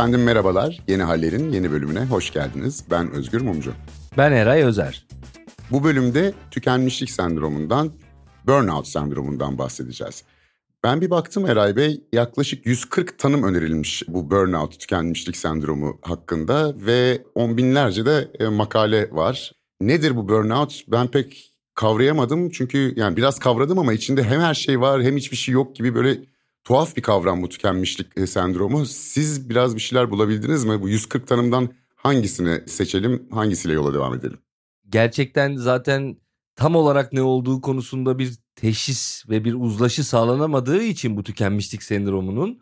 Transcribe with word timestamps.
Efendim 0.00 0.22
merhabalar. 0.22 0.80
Yeni 0.88 1.02
Haller'in 1.02 1.52
yeni 1.52 1.70
bölümüne 1.70 2.04
hoş 2.04 2.32
geldiniz. 2.32 2.84
Ben 2.90 3.10
Özgür 3.10 3.40
Mumcu. 3.40 3.72
Ben 4.18 4.32
Eray 4.32 4.62
Özer. 4.62 5.06
Bu 5.70 5.84
bölümde 5.84 6.32
tükenmişlik 6.50 7.10
sendromundan, 7.10 7.92
burnout 8.46 8.88
sendromundan 8.88 9.58
bahsedeceğiz. 9.58 10.22
Ben 10.84 11.00
bir 11.00 11.10
baktım 11.10 11.46
Eray 11.46 11.76
Bey 11.76 12.04
yaklaşık 12.12 12.66
140 12.66 13.18
tanım 13.18 13.42
önerilmiş 13.42 14.02
bu 14.08 14.30
burnout 14.30 14.80
tükenmişlik 14.80 15.36
sendromu 15.36 15.98
hakkında 16.02 16.74
ve 16.76 17.22
on 17.34 17.56
binlerce 17.56 18.06
de 18.06 18.30
e, 18.38 18.48
makale 18.48 19.10
var. 19.12 19.52
Nedir 19.80 20.16
bu 20.16 20.28
burnout? 20.28 20.84
Ben 20.88 21.08
pek 21.08 21.52
kavrayamadım 21.74 22.50
çünkü 22.50 22.92
yani 22.96 23.16
biraz 23.16 23.38
kavradım 23.38 23.78
ama 23.78 23.92
içinde 23.92 24.22
hem 24.22 24.40
her 24.40 24.54
şey 24.54 24.80
var 24.80 25.02
hem 25.02 25.16
hiçbir 25.16 25.36
şey 25.36 25.52
yok 25.52 25.76
gibi 25.76 25.94
böyle 25.94 26.18
tuhaf 26.64 26.96
bir 26.96 27.02
kavram 27.02 27.42
bu 27.42 27.48
tükenmişlik 27.48 28.18
e, 28.18 28.26
sendromu. 28.26 28.86
Siz 28.86 29.50
biraz 29.50 29.74
bir 29.74 29.80
şeyler 29.80 30.10
bulabildiniz 30.10 30.64
mi? 30.64 30.82
Bu 30.82 30.88
140 30.88 31.26
tanımdan 31.26 31.68
hangisini 31.96 32.68
seçelim, 32.68 33.28
hangisiyle 33.30 33.74
yola 33.74 33.94
devam 33.94 34.14
edelim? 34.14 34.38
Gerçekten 34.88 35.56
zaten 35.56 36.16
tam 36.56 36.76
olarak 36.76 37.12
ne 37.12 37.22
olduğu 37.22 37.60
konusunda 37.60 38.18
bir 38.18 38.34
teşhis 38.56 39.28
ve 39.28 39.44
bir 39.44 39.54
uzlaşı 39.54 40.04
sağlanamadığı 40.04 40.82
için 40.82 41.16
bu 41.16 41.22
tükenmişlik 41.22 41.82
sendromunun 41.82 42.60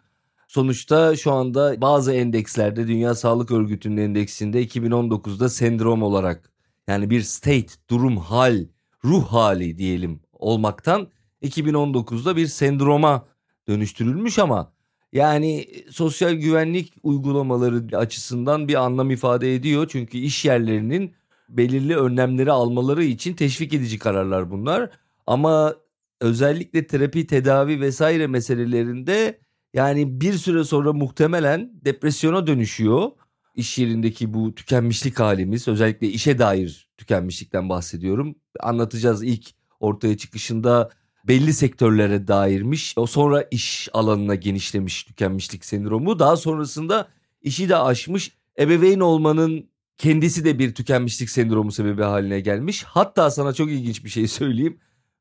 sonuçta 0.48 1.16
şu 1.16 1.32
anda 1.32 1.80
bazı 1.80 2.12
endekslerde 2.12 2.86
Dünya 2.88 3.14
Sağlık 3.14 3.50
Örgütü'nün 3.50 3.96
endeksinde 3.96 4.64
2019'da 4.64 5.48
sendrom 5.48 6.02
olarak 6.02 6.52
yani 6.86 7.10
bir 7.10 7.22
state, 7.22 7.72
durum, 7.90 8.16
hal, 8.16 8.66
ruh 9.04 9.26
hali 9.26 9.78
diyelim 9.78 10.20
olmaktan 10.32 11.08
2019'da 11.42 12.36
bir 12.36 12.46
sendroma 12.46 13.28
dönüştürülmüş 13.68 14.38
ama 14.38 14.72
yani 15.12 15.66
sosyal 15.90 16.32
güvenlik 16.32 16.94
uygulamaları 17.02 17.96
açısından 17.96 18.68
bir 18.68 18.74
anlam 18.74 19.10
ifade 19.10 19.54
ediyor. 19.54 19.88
Çünkü 19.90 20.18
iş 20.18 20.44
yerlerinin 20.44 21.14
belirli 21.48 21.96
önlemleri 21.96 22.52
almaları 22.52 23.04
için 23.04 23.34
teşvik 23.34 23.74
edici 23.74 23.98
kararlar 23.98 24.50
bunlar. 24.50 24.90
Ama 25.26 25.74
özellikle 26.20 26.86
terapi, 26.86 27.26
tedavi 27.26 27.80
vesaire 27.80 28.26
meselelerinde 28.26 29.38
yani 29.74 30.20
bir 30.20 30.32
süre 30.32 30.64
sonra 30.64 30.92
muhtemelen 30.92 31.70
depresyona 31.84 32.46
dönüşüyor. 32.46 33.10
İş 33.54 33.78
yerindeki 33.78 34.34
bu 34.34 34.54
tükenmişlik 34.54 35.20
halimiz 35.20 35.68
özellikle 35.68 36.06
işe 36.08 36.38
dair 36.38 36.90
tükenmişlikten 36.96 37.68
bahsediyorum. 37.68 38.34
Anlatacağız 38.60 39.22
ilk 39.22 39.50
ortaya 39.80 40.16
çıkışında 40.16 40.90
belli 41.28 41.52
sektörlere 41.52 42.28
dairmiş. 42.28 42.94
O 42.96 43.06
sonra 43.06 43.42
iş 43.50 43.88
alanına 43.92 44.34
genişlemiş 44.34 45.02
tükenmişlik 45.04 45.64
sendromu. 45.64 46.18
Daha 46.18 46.36
sonrasında 46.36 47.08
işi 47.42 47.68
de 47.68 47.76
aşmış. 47.76 48.32
Ebeveyn 48.58 49.00
olmanın 49.00 49.68
kendisi 49.98 50.44
de 50.44 50.58
bir 50.58 50.74
tükenmişlik 50.74 51.30
sendromu 51.30 51.72
sebebi 51.72 52.02
haline 52.02 52.40
gelmiş. 52.40 52.84
Hatta 52.84 53.30
sana 53.30 53.52
çok 53.52 53.70
ilginç 53.70 54.04
bir 54.04 54.08
şey 54.08 54.28
söyleyeyim. 54.38 54.78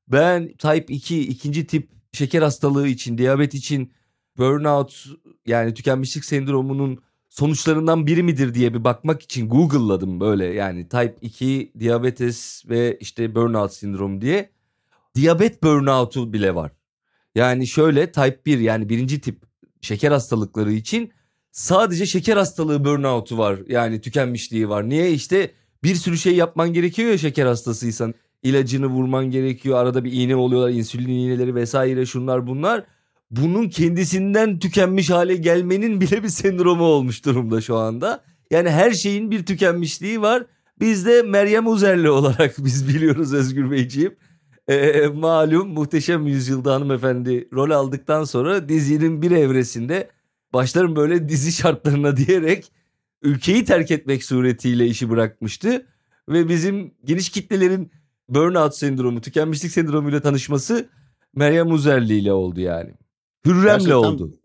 Ben 0.07 0.47
type 0.47 0.93
2 0.93 1.27
ikinci 1.27 1.67
tip 1.67 1.89
şeker 2.13 2.41
hastalığı 2.41 2.87
için, 2.87 3.17
diyabet 3.17 3.53
için 3.53 3.91
burnout 4.37 5.05
yani 5.45 5.73
tükenmişlik 5.73 6.25
sendromunun 6.25 6.99
sonuçlarından 7.29 8.07
biri 8.07 8.23
midir 8.23 8.53
diye 8.53 8.73
bir 8.73 8.83
bakmak 8.83 9.21
için 9.21 9.49
Google'ladım 9.49 10.19
böyle 10.19 10.45
yani 10.45 10.89
type 10.89 11.15
2 11.21 11.71
diyabetes 11.79 12.63
ve 12.69 12.97
işte 12.99 13.35
burnout 13.35 13.73
sendromu 13.73 14.21
diye 14.21 14.56
diyabet 15.17 15.63
burnout'u 15.63 16.33
bile 16.33 16.55
var. 16.55 16.71
Yani 17.35 17.67
şöyle 17.67 18.11
type 18.11 18.39
1 18.45 18.59
yani 18.59 18.89
birinci 18.89 19.21
tip 19.21 19.43
şeker 19.81 20.11
hastalıkları 20.11 20.71
için 20.71 21.11
sadece 21.51 22.05
şeker 22.05 22.37
hastalığı 22.37 22.85
burnout'u 22.85 23.37
var. 23.37 23.59
Yani 23.67 24.01
tükenmişliği 24.01 24.69
var. 24.69 24.89
Niye? 24.89 25.11
işte 25.11 25.51
bir 25.83 25.95
sürü 25.95 26.17
şey 26.17 26.35
yapman 26.35 26.73
gerekiyor 26.73 27.09
ya 27.09 27.17
şeker 27.17 27.45
hastasıysan. 27.45 28.13
İlacını 28.43 28.87
vurman 28.87 29.31
gerekiyor. 29.31 29.77
Arada 29.77 30.03
bir 30.03 30.11
iğne 30.11 30.35
oluyorlar. 30.35 30.69
insülin 30.69 31.09
iğneleri 31.09 31.55
vesaire 31.55 32.05
şunlar 32.05 32.47
bunlar. 32.47 32.83
Bunun 33.31 33.69
kendisinden 33.69 34.59
tükenmiş 34.59 35.09
hale 35.09 35.35
gelmenin 35.35 36.01
bile 36.01 36.23
bir 36.23 36.29
sendromu 36.29 36.83
olmuş 36.83 37.25
durumda 37.25 37.61
şu 37.61 37.75
anda. 37.75 38.23
Yani 38.51 38.69
her 38.69 38.91
şeyin 38.91 39.31
bir 39.31 39.45
tükenmişliği 39.45 40.21
var. 40.21 40.45
Biz 40.79 41.05
de 41.05 41.21
Meryem 41.21 41.67
Uzerli 41.67 42.09
olarak 42.19 42.55
biz 42.57 42.87
biliyoruz 42.87 43.33
Özgür 43.33 43.71
Beyciğim 43.71 44.15
e, 44.67 45.07
malum 45.07 45.69
Muhteşem 45.69 46.27
Yüzyılda 46.27 46.73
hanımefendi 46.73 47.49
rol 47.53 47.71
aldıktan 47.71 48.23
sonra 48.23 48.69
dizinin 48.69 49.21
bir 49.21 49.31
evresinde 49.31 50.09
başlarım 50.53 50.95
böyle 50.95 51.29
dizi 51.29 51.51
şartlarına 51.51 52.17
diyerek 52.17 52.71
ülkeyi 53.21 53.65
terk 53.65 53.91
etmek 53.91 54.23
suretiyle 54.23 54.87
işi 54.87 55.09
bırakmıştı. 55.09 55.85
Ve 56.29 56.49
bizim 56.49 56.93
geniş 57.03 57.29
kitlelerin 57.29 57.91
burnout 58.29 58.75
sendromu, 58.75 59.21
tükenmişlik 59.21 59.71
sendromuyla 59.71 60.21
tanışması 60.21 60.89
Meryem 61.35 61.71
Uzerli 61.71 62.19
ile 62.19 62.33
oldu 62.33 62.59
yani. 62.59 62.93
Hürrem'le 63.45 63.63
Gerçekten... 63.63 63.93
oldu. 63.93 64.39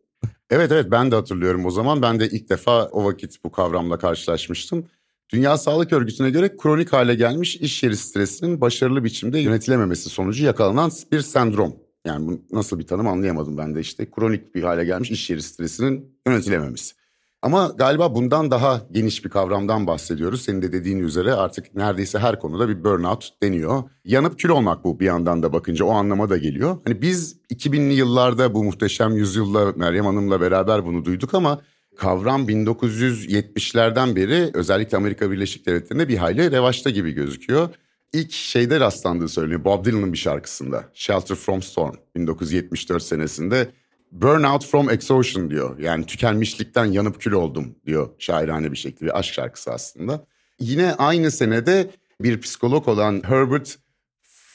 Evet 0.51 0.73
evet 0.73 0.87
ben 0.91 1.11
de 1.11 1.15
hatırlıyorum 1.15 1.67
o 1.67 1.71
zaman. 1.71 2.03
Ben 2.03 2.21
de 2.21 2.29
ilk 2.29 2.51
defa 2.51 2.87
o 2.87 3.05
vakit 3.05 3.45
bu 3.45 3.53
kavramla 3.53 3.99
karşılaşmıştım. 3.99 4.87
Dünya 5.35 5.59
Sağlık 5.59 5.93
Örgütü'ne 5.93 6.31
göre 6.31 6.57
kronik 6.57 6.93
hale 6.93 7.15
gelmiş 7.15 7.57
iş 7.57 7.83
yeri 7.83 7.97
stresinin 7.97 8.61
başarılı 8.61 9.05
biçimde 9.05 9.39
yönetilememesi 9.39 10.11
sonucu 10.11 10.45
yakalanan 10.45 10.91
bir 11.13 11.21
sendrom. 11.21 11.77
Yani 12.05 12.27
bu 12.27 12.57
nasıl 12.57 12.79
bir 12.79 12.87
tanım 12.87 13.09
anlayamadım 13.09 13.59
ben 13.59 13.75
de 13.75 13.81
işte. 13.81 14.11
Kronik 14.11 14.55
bir 14.55 14.63
hale 14.63 14.85
gelmiş 14.85 15.11
iş 15.11 15.31
yeri 15.31 15.43
stresinin 15.43 16.19
yönetilememesi. 16.27 16.95
Ama 17.43 17.73
galiba 17.77 18.15
bundan 18.15 18.51
daha 18.51 18.81
geniş 18.91 19.25
bir 19.25 19.31
kavramdan 19.31 19.87
bahsediyoruz. 19.87 20.43
Senin 20.43 20.63
de 20.63 20.73
dediğin 20.73 20.99
üzere 20.99 21.35
artık 21.35 21.75
neredeyse 21.75 22.19
her 22.19 22.39
konuda 22.41 22.69
bir 22.69 22.85
burnout 22.85 23.31
deniyor. 23.43 23.83
Yanıp 24.05 24.39
kül 24.39 24.51
olmak 24.51 24.85
bu 24.85 25.01
bir 25.01 25.05
yandan 25.05 25.43
da 25.43 25.53
bakınca 25.53 25.85
o 25.85 25.91
anlama 25.91 26.31
da 26.31 26.37
geliyor. 26.37 26.79
Hani 26.85 27.03
biz 27.03 27.37
2000'li 27.51 27.95
yıllarda 27.95 28.55
bu 28.55 28.65
muhteşem 28.65 29.17
yüzyılda 29.17 29.73
Meryem 29.77 30.05
Hanım'la 30.05 30.41
beraber 30.41 30.87
bunu 30.87 31.05
duyduk 31.05 31.35
ama 31.35 31.61
kavram 31.97 32.49
1970'lerden 32.49 34.17
beri 34.17 34.51
özellikle 34.55 34.97
Amerika 34.97 35.31
Birleşik 35.31 35.67
Devletleri'nde 35.67 36.09
bir 36.09 36.17
hayli 36.17 36.51
revaçta 36.51 36.91
gibi 36.91 37.13
gözüküyor. 37.13 37.69
İlk 38.13 38.33
şeyde 38.33 38.81
rastlandığı 38.81 39.29
söyleniyor 39.29 39.65
Bob 39.65 39.85
Dylan'ın 39.85 40.13
bir 40.13 40.19
şarkısında 40.19 40.85
Shelter 40.95 41.35
From 41.35 41.63
Storm 41.63 41.95
1974 42.17 43.03
senesinde 43.03 43.69
Burnout 44.13 44.67
From 44.67 44.91
Exhaustion 44.91 45.51
diyor. 45.51 45.79
Yani 45.79 46.07
tükenmişlikten 46.07 46.85
yanıp 46.85 47.21
kül 47.21 47.33
oldum 47.33 47.75
diyor 47.87 48.11
şairane 48.19 48.73
bir 48.73 48.77
şekilde 48.77 49.05
bir 49.05 49.19
aşk 49.19 49.35
şarkısı 49.35 49.73
aslında. 49.73 50.27
Yine 50.61 50.95
aynı 50.95 51.31
senede 51.31 51.91
bir 52.21 52.41
psikolog 52.41 52.89
olan 52.89 53.23
Herbert 53.25 53.79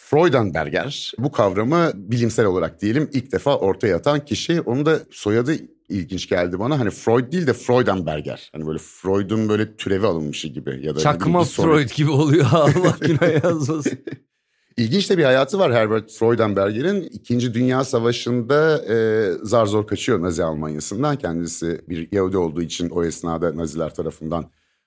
Freudenberger 0.10 1.14
bu 1.18 1.32
kavramı 1.32 1.92
bilimsel 1.96 2.46
olarak 2.46 2.82
diyelim 2.82 3.10
ilk 3.14 3.32
defa 3.32 3.58
ortaya 3.58 3.96
atan 3.96 4.26
kişi. 4.26 4.62
Onun 4.62 4.86
da 4.86 5.00
soyadı 5.12 5.56
ilginç 5.90 6.30
geldi 6.30 6.60
bana. 6.60 6.80
Hani 6.80 6.90
Freud 6.90 7.32
değil 7.32 7.48
de 7.48 7.54
Freudenberger. 7.54 8.50
Hani 8.54 8.68
böyle 8.68 8.80
Freud'un 8.80 9.50
böyle 9.50 9.76
türevi 9.76 10.08
alınmışı 10.08 10.48
gibi. 10.48 10.86
ya 10.86 10.96
da 10.96 11.00
Çakma 11.00 11.44
Freud 11.44 11.90
gibi 11.96 12.12
oluyor 12.12 12.46
Allah 12.52 12.98
günah 13.02 13.44
yazmasın. 13.44 14.00
İlginç 14.78 15.10
de 15.10 15.18
bir 15.18 15.24
hayatı 15.24 15.60
var 15.60 15.74
Herbert 15.74 16.12
Freudenberger'in. 16.12 17.02
İkinci 17.02 17.54
Dünya 17.54 17.84
Savaşı'nda 17.84 18.86
e, 18.90 19.32
zar 19.44 19.66
zor 19.66 19.88
kaçıyor 19.88 20.22
Nazi 20.22 20.44
Almanya'sından. 20.44 21.16
Kendisi 21.16 21.82
bir 21.90 22.10
Yahudi 22.12 22.38
olduğu 22.38 22.62
için 22.62 22.90
o 22.90 23.04
esnada 23.04 23.58
Naziler 23.58 23.96
tarafından 23.96 24.46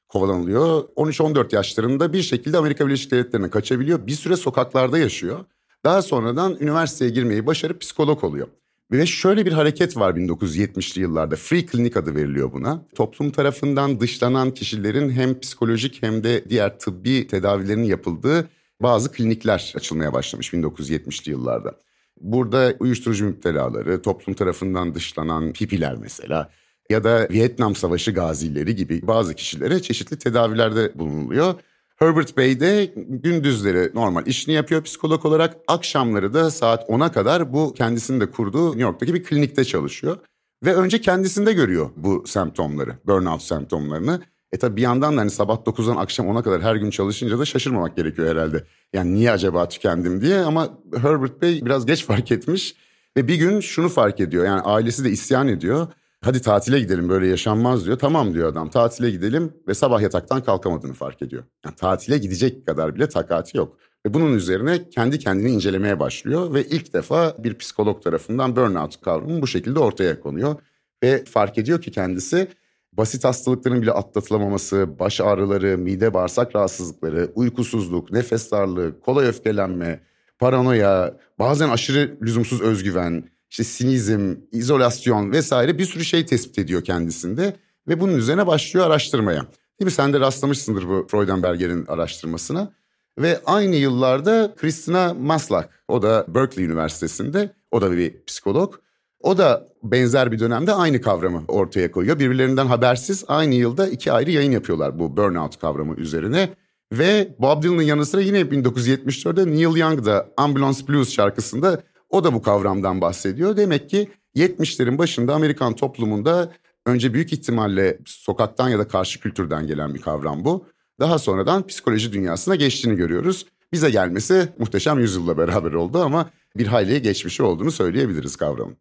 kovalanılıyor. 0.08 0.84
13-14 0.96 1.54
yaşlarında 1.54 2.12
bir 2.12 2.22
şekilde 2.22 2.58
Amerika 2.58 2.86
Birleşik 2.86 3.10
Devletleri'ne 3.10 3.50
kaçabiliyor. 3.50 4.06
Bir 4.06 4.12
süre 4.12 4.36
sokaklarda 4.36 4.98
yaşıyor. 4.98 5.44
Daha 5.84 6.02
sonradan 6.02 6.56
üniversiteye 6.60 7.10
girmeyi 7.10 7.46
başarıp 7.46 7.80
psikolog 7.80 8.24
oluyor. 8.24 8.46
Ve 8.92 9.06
şöyle 9.06 9.46
bir 9.46 9.52
hareket 9.52 9.96
var 9.96 10.14
1970'li 10.14 11.02
yıllarda. 11.02 11.36
Free 11.36 11.66
Clinic 11.66 11.98
adı 11.98 12.14
veriliyor 12.14 12.52
buna. 12.52 12.82
Toplum 12.94 13.30
tarafından 13.30 14.00
dışlanan 14.00 14.54
kişilerin 14.54 15.10
hem 15.10 15.40
psikolojik 15.40 16.02
hem 16.02 16.24
de 16.24 16.44
diğer 16.48 16.78
tıbbi 16.78 17.26
tedavilerin 17.26 17.84
yapıldığı 17.84 18.48
bazı 18.82 19.12
klinikler 19.12 19.72
açılmaya 19.76 20.12
başlamış 20.12 20.52
1970'li 20.52 21.30
yıllarda. 21.30 21.74
Burada 22.20 22.74
uyuşturucu 22.80 23.24
müptelaları, 23.24 24.02
toplum 24.02 24.34
tarafından 24.34 24.94
dışlanan 24.94 25.52
pipiler 25.52 25.96
mesela 25.96 26.50
ya 26.90 27.04
da 27.04 27.28
Vietnam 27.30 27.74
Savaşı 27.74 28.12
gazileri 28.12 28.76
gibi 28.76 29.06
bazı 29.06 29.34
kişilere 29.34 29.82
çeşitli 29.82 30.18
tedavilerde 30.18 30.92
bulunuluyor. 30.94 31.54
Herbert 32.02 32.36
Bey 32.36 32.60
de 32.60 32.92
gündüzleri 32.96 33.90
normal 33.94 34.26
işini 34.26 34.54
yapıyor 34.54 34.82
psikolog 34.82 35.26
olarak. 35.26 35.56
Akşamları 35.68 36.34
da 36.34 36.50
saat 36.50 36.88
10'a 36.88 37.12
kadar 37.12 37.52
bu 37.52 37.74
kendisinin 37.74 38.20
de 38.20 38.30
kurduğu 38.30 38.66
New 38.66 38.82
York'taki 38.82 39.14
bir 39.14 39.24
klinikte 39.24 39.64
çalışıyor. 39.64 40.16
Ve 40.64 40.74
önce 40.74 41.00
kendisinde 41.00 41.52
görüyor 41.52 41.90
bu 41.96 42.24
semptomları, 42.26 42.96
burnout 43.06 43.42
semptomlarını. 43.42 44.22
E 44.52 44.58
tabi 44.58 44.76
bir 44.76 44.82
yandan 44.82 45.16
da 45.16 45.20
hani 45.20 45.30
sabah 45.30 45.56
9'dan 45.56 45.96
akşam 45.96 46.26
10'a 46.26 46.42
kadar 46.42 46.62
her 46.62 46.76
gün 46.76 46.90
çalışınca 46.90 47.38
da 47.38 47.44
şaşırmamak 47.44 47.96
gerekiyor 47.96 48.28
herhalde. 48.28 48.64
Yani 48.92 49.14
niye 49.14 49.30
acaba 49.30 49.68
tükendim 49.68 50.20
diye 50.20 50.38
ama 50.38 50.78
Herbert 51.02 51.42
Bey 51.42 51.64
biraz 51.64 51.86
geç 51.86 52.04
fark 52.04 52.32
etmiş. 52.32 52.74
Ve 53.16 53.28
bir 53.28 53.34
gün 53.34 53.60
şunu 53.60 53.88
fark 53.88 54.20
ediyor 54.20 54.44
yani 54.44 54.60
ailesi 54.60 55.04
de 55.04 55.10
isyan 55.10 55.48
ediyor. 55.48 55.86
Hadi 56.24 56.42
tatile 56.42 56.80
gidelim 56.80 57.08
böyle 57.08 57.26
yaşanmaz 57.26 57.86
diyor. 57.86 57.98
Tamam 57.98 58.34
diyor 58.34 58.48
adam 58.48 58.70
tatile 58.70 59.10
gidelim 59.10 59.52
ve 59.68 59.74
sabah 59.74 60.00
yataktan 60.00 60.42
kalkamadığını 60.42 60.94
fark 60.94 61.22
ediyor. 61.22 61.44
Yani 61.64 61.76
tatile 61.76 62.18
gidecek 62.18 62.66
kadar 62.66 62.94
bile 62.94 63.08
takati 63.08 63.56
yok. 63.56 63.76
Ve 64.06 64.14
bunun 64.14 64.32
üzerine 64.34 64.88
kendi 64.90 65.18
kendini 65.18 65.50
incelemeye 65.50 66.00
başlıyor 66.00 66.54
ve 66.54 66.64
ilk 66.64 66.92
defa 66.92 67.34
bir 67.38 67.58
psikolog 67.58 68.02
tarafından 68.02 68.56
burnout 68.56 69.00
kavramı 69.00 69.42
bu 69.42 69.46
şekilde 69.46 69.78
ortaya 69.78 70.20
konuyor. 70.20 70.54
Ve 71.02 71.24
fark 71.24 71.58
ediyor 71.58 71.82
ki 71.82 71.90
kendisi 71.90 72.48
basit 72.92 73.24
hastalıkların 73.24 73.82
bile 73.82 73.92
atlatılamaması, 73.92 74.98
baş 74.98 75.20
ağrıları, 75.20 75.78
mide 75.78 76.14
bağırsak 76.14 76.56
rahatsızlıkları, 76.56 77.32
uykusuzluk, 77.34 78.12
nefes 78.12 78.50
darlığı, 78.50 79.00
kolay 79.00 79.26
öfkelenme, 79.26 80.00
paranoya, 80.38 81.16
bazen 81.38 81.68
aşırı 81.68 82.16
lüzumsuz 82.22 82.60
özgüven, 82.60 83.24
işte 83.50 83.64
sinizm, 83.64 84.34
izolasyon 84.52 85.32
vesaire 85.32 85.78
bir 85.78 85.84
sürü 85.84 86.04
şey 86.04 86.26
tespit 86.26 86.58
ediyor 86.58 86.84
kendisinde 86.84 87.56
ve 87.88 88.00
bunun 88.00 88.14
üzerine 88.14 88.46
başlıyor 88.46 88.86
araştırmaya. 88.86 89.40
Değil 89.40 89.86
mi? 89.86 89.90
Sen 89.90 90.12
de 90.12 90.20
rastlamışsındır 90.20 90.88
bu 90.88 91.06
Freudenberger'in 91.10 91.86
araştırmasına. 91.86 92.72
Ve 93.18 93.40
aynı 93.46 93.76
yıllarda 93.76 94.54
Christina 94.56 95.14
Maslach, 95.14 95.66
o 95.88 96.02
da 96.02 96.24
Berkeley 96.28 96.66
Üniversitesi'nde, 96.66 97.54
o 97.70 97.80
da 97.80 97.92
bir 97.92 98.24
psikolog. 98.24 98.74
O 99.20 99.38
da 99.38 99.68
benzer 99.82 100.32
bir 100.32 100.38
dönemde 100.38 100.72
aynı 100.72 101.00
kavramı 101.00 101.44
ortaya 101.48 101.90
koyuyor. 101.90 102.18
Birbirlerinden 102.18 102.66
habersiz 102.66 103.24
aynı 103.28 103.54
yılda 103.54 103.88
iki 103.88 104.12
ayrı 104.12 104.30
yayın 104.30 104.52
yapıyorlar 104.52 104.98
bu 104.98 105.16
burnout 105.16 105.58
kavramı 105.58 105.94
üzerine. 105.94 106.48
Ve 106.92 107.34
Bob 107.38 107.62
Dylan'ın 107.62 107.82
yanı 107.82 108.06
sıra 108.06 108.20
yine 108.20 108.40
1974'te 108.40 109.46
Neil 109.46 109.76
Young 109.76 110.04
da 110.06 110.28
Ambulance 110.36 110.88
Blues 110.88 111.12
şarkısında 111.12 111.82
o 112.10 112.24
da 112.24 112.34
bu 112.34 112.42
kavramdan 112.42 113.00
bahsediyor. 113.00 113.56
Demek 113.56 113.90
ki 113.90 114.10
70'lerin 114.36 114.98
başında 114.98 115.34
Amerikan 115.34 115.74
toplumunda 115.74 116.52
önce 116.86 117.14
büyük 117.14 117.32
ihtimalle 117.32 117.98
sokaktan 118.06 118.68
ya 118.68 118.78
da 118.78 118.88
karşı 118.88 119.20
kültürden 119.20 119.66
gelen 119.66 119.94
bir 119.94 120.00
kavram 120.00 120.44
bu. 120.44 120.66
Daha 121.00 121.18
sonradan 121.18 121.66
psikoloji 121.66 122.12
dünyasına 122.12 122.54
geçtiğini 122.54 122.96
görüyoruz. 122.96 123.46
Bize 123.72 123.90
gelmesi 123.90 124.48
muhteşem 124.58 124.98
yüzyılla 124.98 125.38
beraber 125.38 125.72
oldu 125.72 125.98
ama 125.98 126.30
bir 126.56 126.66
hayli 126.66 127.02
geçmişi 127.02 127.42
olduğunu 127.42 127.70
söyleyebiliriz 127.70 128.36
kavramın. 128.36 128.76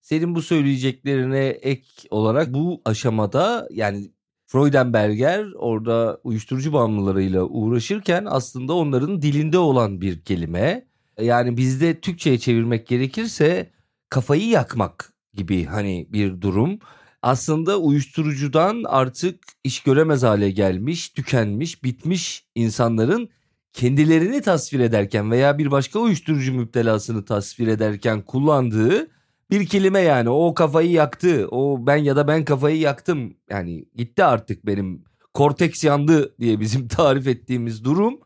Senin 0.00 0.34
bu 0.34 0.42
söyleyeceklerine 0.42 1.46
ek 1.46 1.86
olarak 2.10 2.54
bu 2.54 2.82
aşamada 2.84 3.68
yani 3.70 4.10
Freudenberger 4.46 5.46
orada 5.56 6.20
uyuşturucu 6.24 6.72
bağımlılarıyla 6.72 7.42
uğraşırken 7.42 8.26
aslında 8.28 8.74
onların 8.74 9.22
dilinde 9.22 9.58
olan 9.58 10.00
bir 10.00 10.20
kelime. 10.20 10.86
Yani 11.20 11.56
bizde 11.56 12.00
Türkçe'ye 12.00 12.38
çevirmek 12.38 12.86
gerekirse 12.86 13.70
kafayı 14.08 14.48
yakmak 14.48 15.12
gibi 15.34 15.64
hani 15.64 16.06
bir 16.12 16.40
durum. 16.40 16.78
Aslında 17.22 17.78
uyuşturucudan 17.78 18.84
artık 18.86 19.44
iş 19.64 19.82
göremez 19.82 20.22
hale 20.22 20.50
gelmiş, 20.50 21.08
tükenmiş, 21.08 21.84
bitmiş 21.84 22.46
insanların 22.54 23.28
kendilerini 23.72 24.42
tasvir 24.42 24.80
ederken 24.80 25.30
veya 25.30 25.58
bir 25.58 25.70
başka 25.70 25.98
uyuşturucu 25.98 26.54
müptelasını 26.54 27.24
tasvir 27.24 27.68
ederken 27.68 28.22
kullandığı 28.22 29.08
bir 29.50 29.66
kelime 29.66 30.00
yani 30.00 30.28
o 30.30 30.54
kafayı 30.54 30.90
yaktı. 30.90 31.48
O 31.50 31.86
ben 31.86 31.96
ya 31.96 32.16
da 32.16 32.28
ben 32.28 32.44
kafayı 32.44 32.78
yaktım. 32.78 33.36
Yani 33.50 33.84
gitti 33.96 34.24
artık 34.24 34.66
benim 34.66 35.04
korteks 35.34 35.84
yandı 35.84 36.34
diye 36.40 36.60
bizim 36.60 36.88
tarif 36.88 37.26
ettiğimiz 37.26 37.84
durum. 37.84 38.20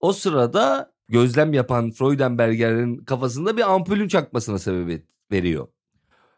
O 0.00 0.12
sırada 0.12 0.91
gözlem 1.12 1.52
yapan 1.52 1.90
Freudenberger'in 1.90 2.96
kafasında 2.96 3.56
bir 3.56 3.72
ampulün 3.72 4.08
çakmasına 4.08 4.58
sebebiyet 4.58 5.06
veriyor. 5.32 5.68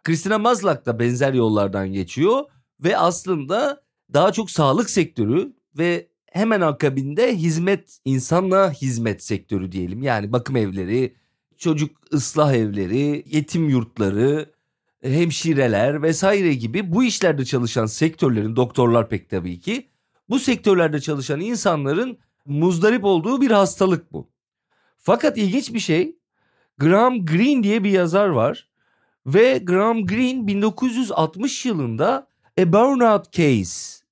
Christina 0.04 0.38
Maslach 0.38 0.86
da 0.86 0.98
benzer 0.98 1.32
yollardan 1.34 1.92
geçiyor 1.92 2.44
ve 2.80 2.98
aslında 2.98 3.82
daha 4.12 4.32
çok 4.32 4.50
sağlık 4.50 4.90
sektörü 4.90 5.52
ve 5.78 6.08
hemen 6.26 6.60
akabinde 6.60 7.36
hizmet, 7.36 7.98
insanla 8.04 8.72
hizmet 8.72 9.24
sektörü 9.24 9.72
diyelim. 9.72 10.02
Yani 10.02 10.32
bakım 10.32 10.56
evleri, 10.56 11.16
çocuk 11.56 11.90
ıslah 12.12 12.54
evleri, 12.54 13.24
yetim 13.26 13.68
yurtları, 13.68 14.52
hemşireler 15.02 16.02
vesaire 16.02 16.54
gibi 16.54 16.92
bu 16.92 17.04
işlerde 17.04 17.44
çalışan 17.44 17.86
sektörlerin, 17.86 18.56
doktorlar 18.56 19.08
pek 19.08 19.30
tabii 19.30 19.60
ki, 19.60 19.88
bu 20.28 20.38
sektörlerde 20.38 21.00
çalışan 21.00 21.40
insanların 21.40 22.18
muzdarip 22.46 23.04
olduğu 23.04 23.40
bir 23.40 23.50
hastalık 23.50 24.12
bu. 24.12 24.33
Fakat 25.04 25.38
ilginç 25.38 25.74
bir 25.74 25.80
şey, 25.80 26.16
Graham 26.78 27.26
Greene 27.26 27.62
diye 27.62 27.84
bir 27.84 27.90
yazar 27.90 28.28
var 28.28 28.68
ve 29.26 29.58
Graham 29.58 30.06
Greene 30.06 30.46
1960 30.46 31.66
yılında 31.66 32.28
A 32.60 32.72
Burnout 32.72 33.32
Case 33.32 34.04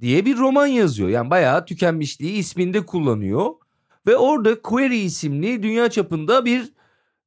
diye 0.00 0.24
bir 0.26 0.36
roman 0.36 0.66
yazıyor. 0.66 1.08
Yani 1.08 1.30
bayağı 1.30 1.66
tükenmişliği 1.66 2.32
isminde 2.32 2.86
kullanıyor. 2.86 3.50
Ve 4.06 4.16
orada 4.16 4.62
Query 4.62 5.04
isimli 5.04 5.62
dünya 5.62 5.90
çapında 5.90 6.44
bir 6.44 6.72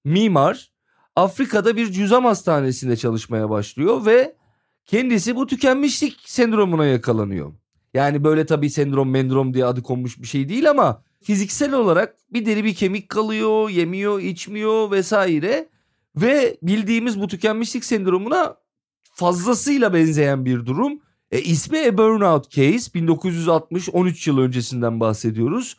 mimar 0.05 0.71
Afrika'da 1.15 1.75
bir 1.75 1.91
cüzam 1.91 2.25
hastanesinde 2.25 2.97
çalışmaya 2.97 3.49
başlıyor 3.49 4.05
ve 4.05 4.35
kendisi 4.85 5.35
bu 5.35 5.47
tükenmişlik 5.47 6.19
sendromuna 6.25 6.85
yakalanıyor. 6.85 7.53
Yani 7.93 8.23
böyle 8.23 8.45
tabii 8.45 8.69
sendrom 8.69 9.09
mendrom 9.09 9.53
diye 9.53 9.65
adı 9.65 9.83
konmuş 9.83 10.21
bir 10.21 10.27
şey 10.27 10.49
değil 10.49 10.69
ama 10.69 11.03
fiziksel 11.23 11.73
olarak 11.73 12.15
bir 12.33 12.45
deri 12.45 12.63
bir 12.63 12.75
kemik 12.75 13.09
kalıyor, 13.09 13.69
yemiyor, 13.69 14.19
içmiyor 14.19 14.91
vesaire. 14.91 15.69
Ve 16.15 16.57
bildiğimiz 16.61 17.21
bu 17.21 17.27
tükenmişlik 17.27 17.85
sendromuna 17.85 18.55
fazlasıyla 19.13 19.93
benzeyen 19.93 20.45
bir 20.45 20.65
durum. 20.65 20.99
E, 21.31 21.41
ismi 21.41 21.79
A 21.79 21.97
Burnout 21.97 22.49
Case 22.51 22.93
1960 22.93 23.89
13 23.89 24.27
yıl 24.27 24.37
öncesinden 24.37 24.99
bahsediyoruz. 24.99 25.77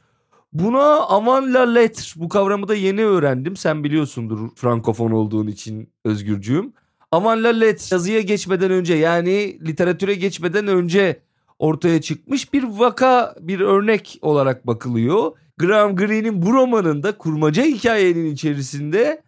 Buna 0.52 1.00
avant 1.00 1.55
la 1.55 1.61
lettre 1.61 2.20
bu 2.20 2.29
kavramı 2.29 2.69
da 2.69 2.75
yeni 2.75 3.05
öğrendim. 3.05 3.56
Sen 3.56 3.85
biliyorsundur 3.85 4.50
frankofon 4.56 5.11
olduğun 5.11 5.47
için 5.47 5.88
Özgürcüğüm. 6.05 6.73
Avant 7.12 7.43
la 7.43 7.49
lettre 7.49 7.94
yazıya 7.97 8.20
geçmeden 8.20 8.70
önce 8.70 8.94
yani 8.94 9.58
literatüre 9.67 10.14
geçmeden 10.14 10.67
önce 10.67 11.20
ortaya 11.58 12.00
çıkmış 12.00 12.52
bir 12.52 12.62
vaka 12.62 13.35
bir 13.40 13.61
örnek 13.61 14.19
olarak 14.23 14.67
bakılıyor. 14.67 15.33
Graham 15.58 15.96
Greene'in 15.96 16.42
bu 16.42 16.52
romanında 16.52 17.18
kurmaca 17.18 17.64
hikayenin 17.64 18.32
içerisinde 18.32 19.23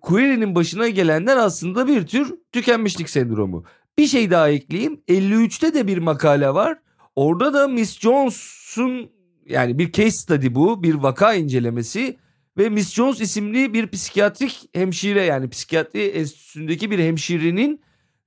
Query'nin 0.00 0.54
başına 0.54 0.88
gelenler 0.88 1.36
aslında 1.36 1.88
bir 1.88 2.06
tür 2.06 2.34
tükenmişlik 2.52 3.10
sendromu. 3.10 3.64
Bir 3.98 4.06
şey 4.06 4.30
daha 4.30 4.48
ekleyeyim. 4.48 5.00
53'te 5.08 5.74
de 5.74 5.86
bir 5.86 5.98
makale 5.98 6.54
var. 6.54 6.78
Orada 7.16 7.54
da 7.54 7.68
Miss 7.68 7.98
Jones'un 7.98 9.10
yani 9.46 9.78
bir 9.78 9.92
case 9.92 10.10
study 10.10 10.54
bu, 10.54 10.82
bir 10.82 10.94
vaka 10.94 11.34
incelemesi 11.34 12.16
ve 12.58 12.68
Miss 12.68 12.94
Jones 12.94 13.20
isimli 13.20 13.74
bir 13.74 13.90
psikiyatrik 13.90 14.68
hemşire 14.74 15.22
yani 15.22 15.50
psikiyatri 15.50 16.02
enstitüsündeki 16.02 16.90
bir 16.90 16.98
hemşirenin 16.98 17.80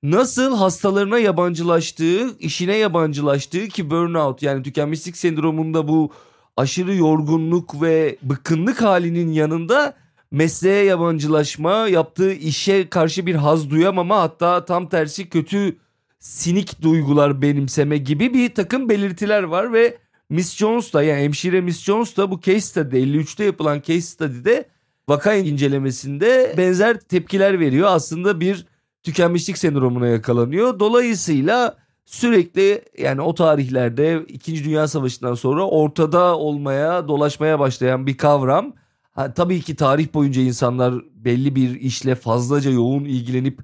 nasıl 0.03 0.55
hastalarına 0.57 1.19
yabancılaştığı, 1.19 2.37
işine 2.39 2.75
yabancılaştığı 2.75 3.67
ki 3.67 3.89
burnout 3.89 4.43
yani 4.43 4.63
tükenmişlik 4.63 5.17
sendromunda 5.17 5.87
bu 5.87 6.11
aşırı 6.57 6.95
yorgunluk 6.95 7.81
ve 7.81 8.17
bıkkınlık 8.21 8.81
halinin 8.81 9.31
yanında 9.31 9.93
mesleğe 10.31 10.83
yabancılaşma, 10.83 11.87
yaptığı 11.87 12.33
işe 12.33 12.89
karşı 12.89 13.25
bir 13.25 13.35
haz 13.35 13.69
duyamama 13.69 14.21
hatta 14.21 14.65
tam 14.65 14.89
tersi 14.89 15.29
kötü 15.29 15.77
sinik 16.19 16.81
duygular 16.81 17.41
benimseme 17.41 17.97
gibi 17.97 18.33
bir 18.33 18.53
takım 18.53 18.89
belirtiler 18.89 19.43
var 19.43 19.73
ve 19.73 19.97
Miss 20.29 20.55
Jones 20.55 20.93
da 20.93 21.03
yani 21.03 21.23
hemşire 21.23 21.61
Miss 21.61 21.83
Jones 21.83 22.17
da 22.17 22.31
bu 22.31 22.41
case 22.41 22.61
study 22.61 22.97
53'te 22.97 23.43
yapılan 23.43 23.79
case 23.79 24.01
study'de 24.01 24.65
vaka 25.09 25.33
incelemesinde 25.33 26.53
benzer 26.57 26.99
tepkiler 26.99 27.59
veriyor. 27.59 27.87
Aslında 27.91 28.39
bir 28.39 28.65
tükenmişlik 29.03 29.57
sendromuna 29.57 30.07
yakalanıyor. 30.07 30.79
Dolayısıyla 30.79 31.77
sürekli 32.05 32.81
yani 32.97 33.21
o 33.21 33.35
tarihlerde 33.35 34.25
2. 34.27 34.63
Dünya 34.63 34.87
Savaşı'ndan 34.87 35.33
sonra 35.33 35.67
ortada 35.67 36.37
olmaya, 36.37 37.07
dolaşmaya 37.07 37.59
başlayan 37.59 38.07
bir 38.07 38.17
kavram. 38.17 38.73
Ha, 39.11 39.33
tabii 39.33 39.61
ki 39.61 39.75
tarih 39.75 40.13
boyunca 40.13 40.41
insanlar 40.41 40.93
belli 41.15 41.55
bir 41.55 41.81
işle 41.81 42.15
fazlaca 42.15 42.71
yoğun 42.71 43.05
ilgilenip 43.05 43.59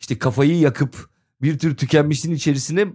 işte 0.00 0.18
kafayı 0.18 0.58
yakıp 0.58 1.10
bir 1.42 1.58
tür 1.58 1.76
tükenmişliğin 1.76 2.36
içerisine 2.36 2.86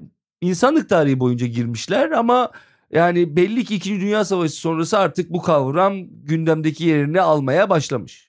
insanlık 0.41 0.89
tarihi 0.89 1.19
boyunca 1.19 1.47
girmişler 1.47 2.11
ama 2.11 2.51
yani 2.91 3.35
belli 3.35 3.65
ki 3.65 3.75
2. 3.75 4.01
Dünya 4.01 4.25
Savaşı 4.25 4.53
sonrası 4.55 4.99
artık 4.99 5.31
bu 5.31 5.41
kavram 5.41 5.93
gündemdeki 6.23 6.83
yerini 6.83 7.21
almaya 7.21 7.69
başlamış. 7.69 8.24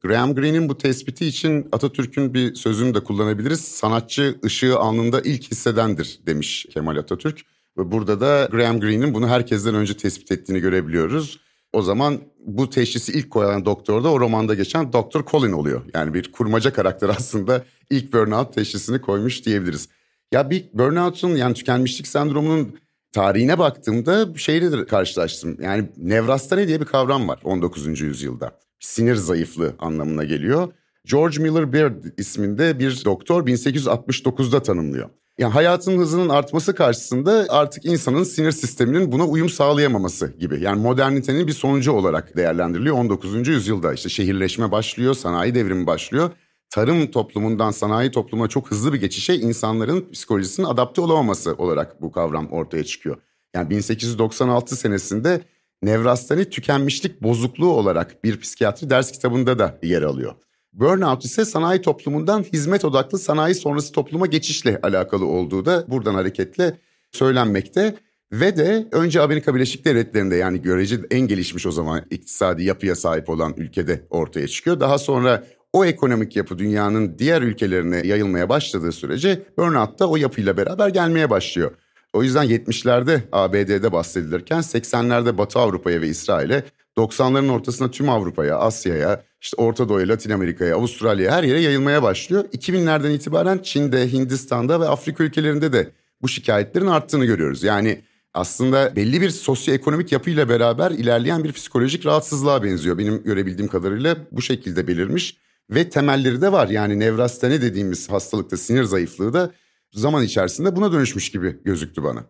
Graham 0.00 0.34
Greene'in 0.34 0.68
bu 0.68 0.78
tespiti 0.78 1.26
için 1.26 1.68
Atatürk'ün 1.72 2.34
bir 2.34 2.54
sözünü 2.54 2.94
de 2.94 3.04
kullanabiliriz. 3.04 3.60
Sanatçı 3.60 4.38
ışığı 4.44 4.78
alnında 4.78 5.20
ilk 5.20 5.50
hissedendir 5.50 6.20
demiş 6.26 6.66
Kemal 6.70 6.96
Atatürk. 6.96 7.40
Ve 7.78 7.92
burada 7.92 8.20
da 8.20 8.48
Graham 8.50 8.80
Greene'in 8.80 9.14
bunu 9.14 9.28
herkesten 9.28 9.74
önce 9.74 9.96
tespit 9.96 10.32
ettiğini 10.32 10.60
görebiliyoruz. 10.60 11.40
O 11.72 11.82
zaman 11.82 12.20
bu 12.46 12.70
teşhisi 12.70 13.12
ilk 13.12 13.30
koyan 13.30 13.64
doktor 13.64 14.04
da 14.04 14.08
o 14.08 14.20
romanda 14.20 14.54
geçen 14.54 14.92
Dr. 14.92 15.20
Colin 15.30 15.52
oluyor. 15.52 15.82
Yani 15.94 16.14
bir 16.14 16.32
kurmaca 16.32 16.72
karakter 16.72 17.08
aslında 17.18 17.64
ilk 17.90 18.12
burnout 18.12 18.54
teşhisini 18.54 19.00
koymuş 19.00 19.46
diyebiliriz. 19.46 19.88
Ya 20.32 20.50
bir 20.50 20.64
burnout'un 20.74 21.36
yani 21.36 21.54
tükenmişlik 21.54 22.06
sendromunun 22.06 22.78
tarihine 23.12 23.58
baktığımda 23.58 24.38
şeyle 24.38 24.86
karşılaştım. 24.86 25.56
Yani 25.62 25.88
nevrastane 25.96 26.68
diye 26.68 26.80
bir 26.80 26.86
kavram 26.86 27.28
var 27.28 27.40
19. 27.44 28.00
yüzyılda. 28.00 28.58
Sinir 28.80 29.14
zayıflığı 29.14 29.74
anlamına 29.78 30.24
geliyor. 30.24 30.72
George 31.04 31.42
Miller 31.42 31.72
Beard 31.72 32.04
isminde 32.18 32.78
bir 32.78 33.02
doktor 33.04 33.46
1869'da 33.46 34.62
tanımlıyor. 34.62 35.08
Yani 35.38 35.52
hayatın 35.52 35.98
hızının 35.98 36.28
artması 36.28 36.74
karşısında 36.74 37.46
artık 37.48 37.84
insanın 37.84 38.24
sinir 38.24 38.52
sisteminin 38.52 39.12
buna 39.12 39.26
uyum 39.26 39.48
sağlayamaması 39.48 40.32
gibi. 40.38 40.62
Yani 40.62 40.82
modernitenin 40.82 41.46
bir 41.46 41.52
sonucu 41.52 41.92
olarak 41.92 42.36
değerlendiriliyor 42.36 42.96
19. 42.96 43.48
yüzyılda. 43.48 43.94
İşte 43.94 44.08
şehirleşme 44.08 44.72
başlıyor, 44.72 45.14
sanayi 45.14 45.54
devrimi 45.54 45.86
başlıyor. 45.86 46.30
Tarım 46.70 47.10
toplumundan 47.10 47.70
sanayi 47.70 48.10
topluma 48.10 48.48
çok 48.48 48.70
hızlı 48.70 48.92
bir 48.92 49.00
geçişe 49.00 49.34
insanların 49.34 50.10
psikolojisinin 50.12 50.66
adapte 50.66 51.00
olamaması 51.00 51.54
olarak 51.54 52.02
bu 52.02 52.12
kavram 52.12 52.48
ortaya 52.48 52.84
çıkıyor. 52.84 53.16
Yani 53.54 53.70
1896 53.70 54.76
senesinde 54.76 55.40
nevrastani 55.82 56.50
tükenmişlik 56.50 57.22
bozukluğu 57.22 57.70
olarak 57.70 58.24
bir 58.24 58.40
psikiyatri 58.40 58.90
ders 58.90 59.12
kitabında 59.12 59.58
da 59.58 59.78
yer 59.82 60.02
alıyor. 60.02 60.34
Burnout 60.72 61.24
ise 61.24 61.44
sanayi 61.44 61.82
toplumundan 61.82 62.42
hizmet 62.42 62.84
odaklı 62.84 63.18
sanayi 63.18 63.54
sonrası 63.54 63.92
topluma 63.92 64.26
geçişle 64.26 64.80
alakalı 64.82 65.26
olduğu 65.26 65.64
da 65.64 65.84
buradan 65.88 66.14
hareketle 66.14 66.80
söylenmekte. 67.12 67.94
Ve 68.32 68.56
de 68.56 68.88
önce 68.92 69.20
Amerika 69.20 69.54
Birleşik 69.54 69.84
Devletleri'nde 69.84 70.36
yani 70.36 70.62
görece 70.62 71.00
en 71.10 71.20
gelişmiş 71.20 71.66
o 71.66 71.70
zaman 71.70 72.04
iktisadi 72.10 72.64
yapıya 72.64 72.96
sahip 72.96 73.28
olan 73.28 73.54
ülkede 73.56 74.06
ortaya 74.10 74.48
çıkıyor. 74.48 74.80
Daha 74.80 74.98
sonra 74.98 75.44
o 75.72 75.84
ekonomik 75.84 76.36
yapı 76.36 76.58
dünyanın 76.58 77.18
diğer 77.18 77.42
ülkelerine 77.42 78.06
yayılmaya 78.06 78.48
başladığı 78.48 78.92
sürece 78.92 79.42
burnout 79.58 79.98
da 79.98 80.08
o 80.08 80.16
yapıyla 80.16 80.56
beraber 80.56 80.88
gelmeye 80.88 81.30
başlıyor. 81.30 81.70
O 82.18 82.22
yüzden 82.22 82.46
70'lerde 82.46 83.20
ABD'de 83.32 83.92
bahsedilirken 83.92 84.58
80'lerde 84.58 85.38
Batı 85.38 85.58
Avrupa'ya 85.58 86.00
ve 86.00 86.08
İsrail'e 86.08 86.64
90'ların 86.96 87.50
ortasında 87.50 87.90
tüm 87.90 88.08
Avrupa'ya, 88.08 88.58
Asya'ya, 88.58 89.22
işte 89.40 89.62
Orta 89.62 89.88
Doğu'ya, 89.88 90.08
Latin 90.08 90.30
Amerika'ya, 90.30 90.76
Avustralya'ya 90.76 91.36
her 91.36 91.42
yere 91.42 91.60
yayılmaya 91.60 92.02
başlıyor. 92.02 92.44
2000'lerden 92.44 93.10
itibaren 93.10 93.58
Çin'de, 93.58 94.12
Hindistan'da 94.12 94.80
ve 94.80 94.88
Afrika 94.88 95.24
ülkelerinde 95.24 95.72
de 95.72 95.90
bu 96.22 96.28
şikayetlerin 96.28 96.86
arttığını 96.86 97.24
görüyoruz. 97.24 97.62
Yani 97.62 98.02
aslında 98.34 98.96
belli 98.96 99.20
bir 99.20 99.30
sosyoekonomik 99.30 100.12
yapıyla 100.12 100.48
beraber 100.48 100.90
ilerleyen 100.90 101.44
bir 101.44 101.52
psikolojik 101.52 102.06
rahatsızlığa 102.06 102.62
benziyor. 102.62 102.98
Benim 102.98 103.22
görebildiğim 103.22 103.70
kadarıyla 103.70 104.16
bu 104.32 104.42
şekilde 104.42 104.86
belirmiş 104.86 105.36
ve 105.70 105.90
temelleri 105.90 106.40
de 106.40 106.52
var. 106.52 106.68
Yani 106.68 106.98
nevrastene 106.98 107.62
dediğimiz 107.62 108.10
hastalıkta 108.10 108.56
sinir 108.56 108.84
zayıflığı 108.84 109.32
da 109.32 109.52
zaman 109.92 110.24
içerisinde 110.24 110.76
buna 110.76 110.92
dönüşmüş 110.92 111.30
gibi 111.30 111.58
gözüktü 111.64 112.02
bana. 112.02 112.24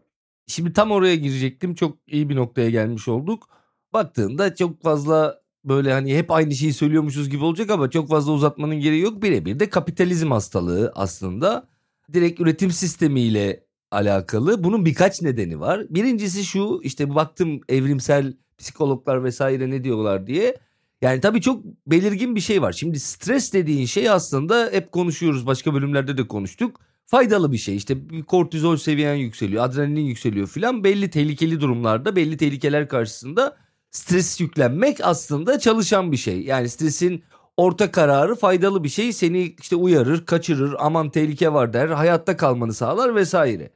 Şimdi 0.47 0.73
tam 0.73 0.91
oraya 0.91 1.17
girecektim. 1.17 1.75
Çok 1.75 1.99
iyi 2.07 2.29
bir 2.29 2.37
noktaya 2.37 2.71
gelmiş 2.71 3.09
olduk. 3.09 3.49
Baktığında 3.93 4.55
çok 4.55 4.83
fazla 4.83 5.41
böyle 5.65 5.93
hani 5.93 6.17
hep 6.17 6.31
aynı 6.31 6.55
şeyi 6.55 6.73
söylüyormuşuz 6.73 7.31
gibi 7.31 7.45
olacak 7.45 7.71
ama 7.71 7.91
çok 7.91 8.09
fazla 8.09 8.33
uzatmanın 8.33 8.81
gereği 8.81 9.03
yok. 9.03 9.23
Birebir 9.23 9.61
de 9.61 9.71
kapitalizm 9.71 10.31
hastalığı 10.31 10.93
aslında. 10.95 11.69
Direkt 12.13 12.41
üretim 12.41 12.71
sistemiyle 12.71 13.65
alakalı. 13.91 14.65
Bunun 14.65 14.85
birkaç 14.85 15.23
nedeni 15.23 15.61
var. 15.61 15.87
Birincisi 15.91 16.45
şu 16.45 16.81
işte 16.83 17.15
baktım 17.15 17.61
evrimsel 17.69 18.35
psikologlar 18.59 19.25
vesaire 19.25 19.71
ne 19.71 19.85
diyorlar 19.85 20.27
diye. 20.27 20.57
Yani 21.03 21.21
tabii 21.21 21.41
çok 21.41 21.65
belirgin 21.87 22.37
bir 22.37 22.41
şey 22.41 22.63
var. 22.63 22.73
Şimdi 22.73 23.01
stres 23.01 23.53
dediğin 23.53 23.87
şey 23.87 24.11
aslında 24.11 24.69
hep 24.73 24.93
konuşuyoruz 24.93 25.47
başka 25.47 25.75
bölümlerde 25.75 26.19
de 26.19 26.29
konuştuk. 26.29 26.81
Faydalı 27.11 27.53
bir 27.53 27.59
şey 27.59 27.77
işte 27.77 27.97
kortizol 28.27 28.77
seviyen 28.77 29.15
yükseliyor 29.15 29.65
adrenalin 29.65 30.01
yükseliyor 30.01 30.47
filan 30.47 30.85
belli 30.85 31.11
tehlikeli 31.11 31.61
durumlarda 31.61 32.17
belli 32.17 32.37
tehlikeler 32.37 32.89
karşısında 32.89 33.57
stres 33.91 34.41
yüklenmek 34.41 34.99
aslında 35.03 35.59
çalışan 35.59 36.13
bir 36.13 36.17
şey. 36.17 36.43
Yani 36.43 36.69
stresin 36.69 37.23
orta 37.57 37.91
kararı 37.91 38.35
faydalı 38.35 38.85
bir 38.85 38.89
şey 38.89 39.13
seni 39.13 39.55
işte 39.61 39.77
uyarır 39.77 40.27
kaçırır 40.27 40.75
aman 40.79 41.11
tehlike 41.11 41.53
var 41.53 41.73
der 41.73 41.89
hayatta 41.89 42.37
kalmanı 42.37 42.75
sağlar 42.75 43.15
vesaire. 43.15 43.71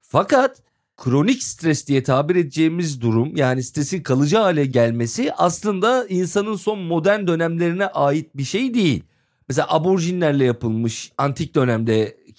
Fakat 0.00 0.62
kronik 0.96 1.42
stres 1.42 1.86
diye 1.86 2.02
tabir 2.02 2.36
edeceğimiz 2.36 3.00
durum 3.00 3.36
yani 3.36 3.62
stresin 3.62 4.02
kalıcı 4.02 4.36
hale 4.36 4.66
gelmesi 4.66 5.32
aslında 5.32 6.06
insanın 6.06 6.56
son 6.56 6.78
modern 6.78 7.26
dönemlerine 7.26 7.86
ait 7.86 8.36
bir 8.36 8.44
şey 8.44 8.74
değil. 8.74 9.02
Mesela 9.48 9.66
aborjinlerle 9.70 10.44
yapılmış 10.44 11.12
antik 11.18 11.54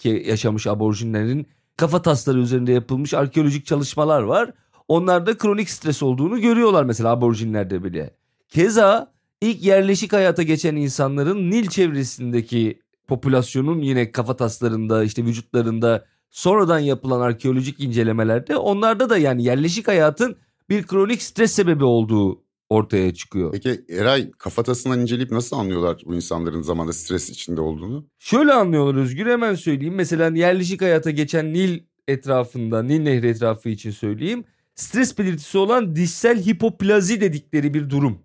dönemdeki 0.06 0.30
yaşamış 0.30 0.68
aborjinlerin 0.68 1.48
kafa 1.78 2.02
tasları 2.02 2.40
üzerinde 2.40 2.72
yapılmış 2.72 3.14
arkeolojik 3.14 3.66
çalışmalar 3.66 4.22
var. 4.22 4.52
Onlarda 4.88 5.38
kronik 5.38 5.70
stres 5.70 6.04
olduğunu 6.04 6.42
görüyorlar 6.42 6.84
mesela 6.84 7.10
aborjinlerde 7.10 7.84
bile. 7.84 8.16
Keza 8.50 9.12
ilk 9.42 9.64
yerleşik 9.64 10.14
hayata 10.14 10.44
geçen 10.44 10.76
insanların 10.76 11.52
Nil 11.52 11.68
çevresindeki 11.68 12.82
popülasyonun 13.08 13.82
yine 13.82 14.12
kafa 14.12 14.36
taslarında 14.36 15.04
işte 15.04 15.26
vücutlarında 15.26 16.06
sonradan 16.30 16.80
yapılan 16.80 17.22
arkeolojik 17.22 17.80
incelemelerde 17.80 18.58
onlarda 18.58 19.10
da 19.10 19.18
yani 19.18 19.44
yerleşik 19.44 19.88
hayatın 19.88 20.36
bir 20.70 20.84
kronik 20.84 21.22
stres 21.22 21.52
sebebi 21.52 21.84
olduğu 21.84 22.44
ortaya 22.72 23.14
çıkıyor. 23.14 23.52
Peki 23.52 23.86
Eray 23.90 24.32
kafatasından 24.32 25.00
inceleyip 25.00 25.32
nasıl 25.32 25.58
anlıyorlar 25.58 26.02
bu 26.06 26.16
insanların 26.16 26.62
zamanda 26.62 26.94
stres 26.94 27.30
içinde 27.30 27.62
olduğunu? 27.62 28.06
Şöyle 28.20 28.54
anlıyorlar 28.54 29.02
Özgür 29.02 29.26
hemen 29.26 29.56
söyleyeyim. 29.56 29.96
Mesela 29.96 30.38
yerleşik 30.38 30.82
hayata 30.82 31.12
geçen 31.12 31.54
Nil 31.54 31.80
etrafında, 32.08 32.84
Nil 32.84 33.00
Nehri 33.00 33.28
etrafı 33.28 33.70
için 33.70 33.92
söyleyeyim. 33.92 34.44
Stres 34.76 35.18
belirtisi 35.18 35.58
olan 35.58 35.96
dişsel 35.96 36.46
hipoplazi 36.46 37.22
dedikleri 37.22 37.74
bir 37.74 37.90
durum. 37.90 38.20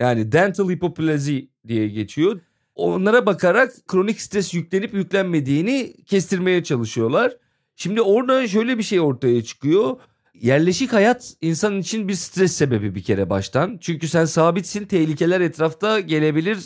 Yani 0.00 0.32
dental 0.32 0.70
hipoplazi 0.70 1.48
diye 1.68 1.88
geçiyor. 1.88 2.40
Onlara 2.74 3.26
bakarak 3.26 3.72
kronik 3.88 4.20
stres 4.20 4.54
yüklenip 4.54 4.94
yüklenmediğini 4.94 5.94
kestirmeye 6.06 6.64
çalışıyorlar. 6.64 7.36
Şimdi 7.76 8.02
orada 8.02 8.48
şöyle 8.48 8.78
bir 8.78 8.82
şey 8.82 9.00
ortaya 9.00 9.44
çıkıyor. 9.44 9.96
Yerleşik 10.34 10.92
hayat 10.92 11.34
insan 11.40 11.78
için 11.78 12.08
bir 12.08 12.14
stres 12.14 12.52
sebebi 12.52 12.94
bir 12.94 13.02
kere 13.02 13.30
baştan. 13.30 13.78
Çünkü 13.80 14.08
sen 14.08 14.24
sabitsin, 14.24 14.84
tehlikeler 14.86 15.40
etrafta 15.40 16.00
gelebilir. 16.00 16.58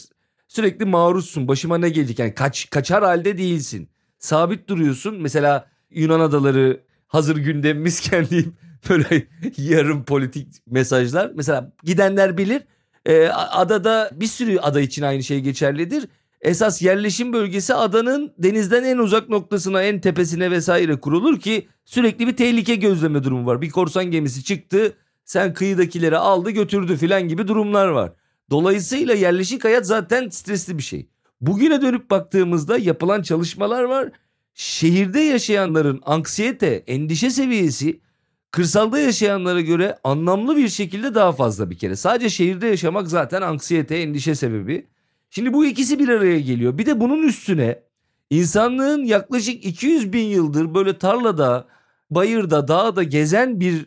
Sürekli 0.48 0.84
maruzsun. 0.84 1.48
Başıma 1.48 1.78
ne 1.78 1.88
gelecek? 1.88 2.18
Yani 2.18 2.34
kaç 2.34 2.70
kaçar 2.70 3.04
halde 3.04 3.38
değilsin. 3.38 3.90
Sabit 4.18 4.68
duruyorsun. 4.68 5.22
Mesela 5.22 5.68
Yunan 5.90 6.20
adaları 6.20 6.80
hazır 7.06 7.36
gündemimizken 7.36 8.26
deyip 8.30 8.48
böyle 8.90 9.26
yarım 9.56 10.04
politik 10.04 10.48
mesajlar. 10.66 11.32
Mesela 11.34 11.72
gidenler 11.84 12.38
bilir. 12.38 12.62
Ee, 13.06 13.28
adada 13.28 14.10
bir 14.12 14.26
sürü 14.26 14.58
ada 14.58 14.80
için 14.80 15.02
aynı 15.02 15.22
şey 15.22 15.40
geçerlidir 15.40 16.08
esas 16.40 16.82
yerleşim 16.82 17.32
bölgesi 17.32 17.74
adanın 17.74 18.32
denizden 18.38 18.84
en 18.84 18.98
uzak 18.98 19.28
noktasına 19.28 19.82
en 19.82 20.00
tepesine 20.00 20.50
vesaire 20.50 21.00
kurulur 21.00 21.40
ki 21.40 21.68
sürekli 21.84 22.26
bir 22.26 22.36
tehlike 22.36 22.74
gözleme 22.74 23.24
durumu 23.24 23.46
var. 23.46 23.62
Bir 23.62 23.70
korsan 23.70 24.04
gemisi 24.04 24.44
çıktı 24.44 24.96
sen 25.24 25.54
kıyıdakileri 25.54 26.16
aldı 26.16 26.50
götürdü 26.50 26.96
filan 26.96 27.28
gibi 27.28 27.48
durumlar 27.48 27.88
var. 27.88 28.12
Dolayısıyla 28.50 29.14
yerleşik 29.14 29.64
hayat 29.64 29.86
zaten 29.86 30.28
stresli 30.28 30.78
bir 30.78 30.82
şey. 30.82 31.08
Bugüne 31.40 31.82
dönüp 31.82 32.10
baktığımızda 32.10 32.78
yapılan 32.78 33.22
çalışmalar 33.22 33.84
var. 33.84 34.10
Şehirde 34.54 35.20
yaşayanların 35.20 36.00
anksiyete, 36.04 36.84
endişe 36.86 37.30
seviyesi 37.30 38.00
kırsalda 38.50 38.98
yaşayanlara 38.98 39.60
göre 39.60 39.98
anlamlı 40.04 40.56
bir 40.56 40.68
şekilde 40.68 41.14
daha 41.14 41.32
fazla 41.32 41.70
bir 41.70 41.78
kere. 41.78 41.96
Sadece 41.96 42.30
şehirde 42.30 42.66
yaşamak 42.66 43.08
zaten 43.08 43.42
anksiyete, 43.42 43.96
endişe 43.96 44.34
sebebi. 44.34 44.86
Şimdi 45.30 45.52
bu 45.52 45.66
ikisi 45.66 45.98
bir 45.98 46.08
araya 46.08 46.40
geliyor. 46.40 46.78
Bir 46.78 46.86
de 46.86 47.00
bunun 47.00 47.22
üstüne 47.22 47.82
insanlığın 48.30 49.04
yaklaşık 49.04 49.64
200 49.64 50.12
bin 50.12 50.24
yıldır 50.24 50.74
böyle 50.74 50.98
tarlada, 50.98 51.68
bayırda, 52.10 52.68
dağda 52.68 53.02
gezen 53.02 53.60
bir 53.60 53.86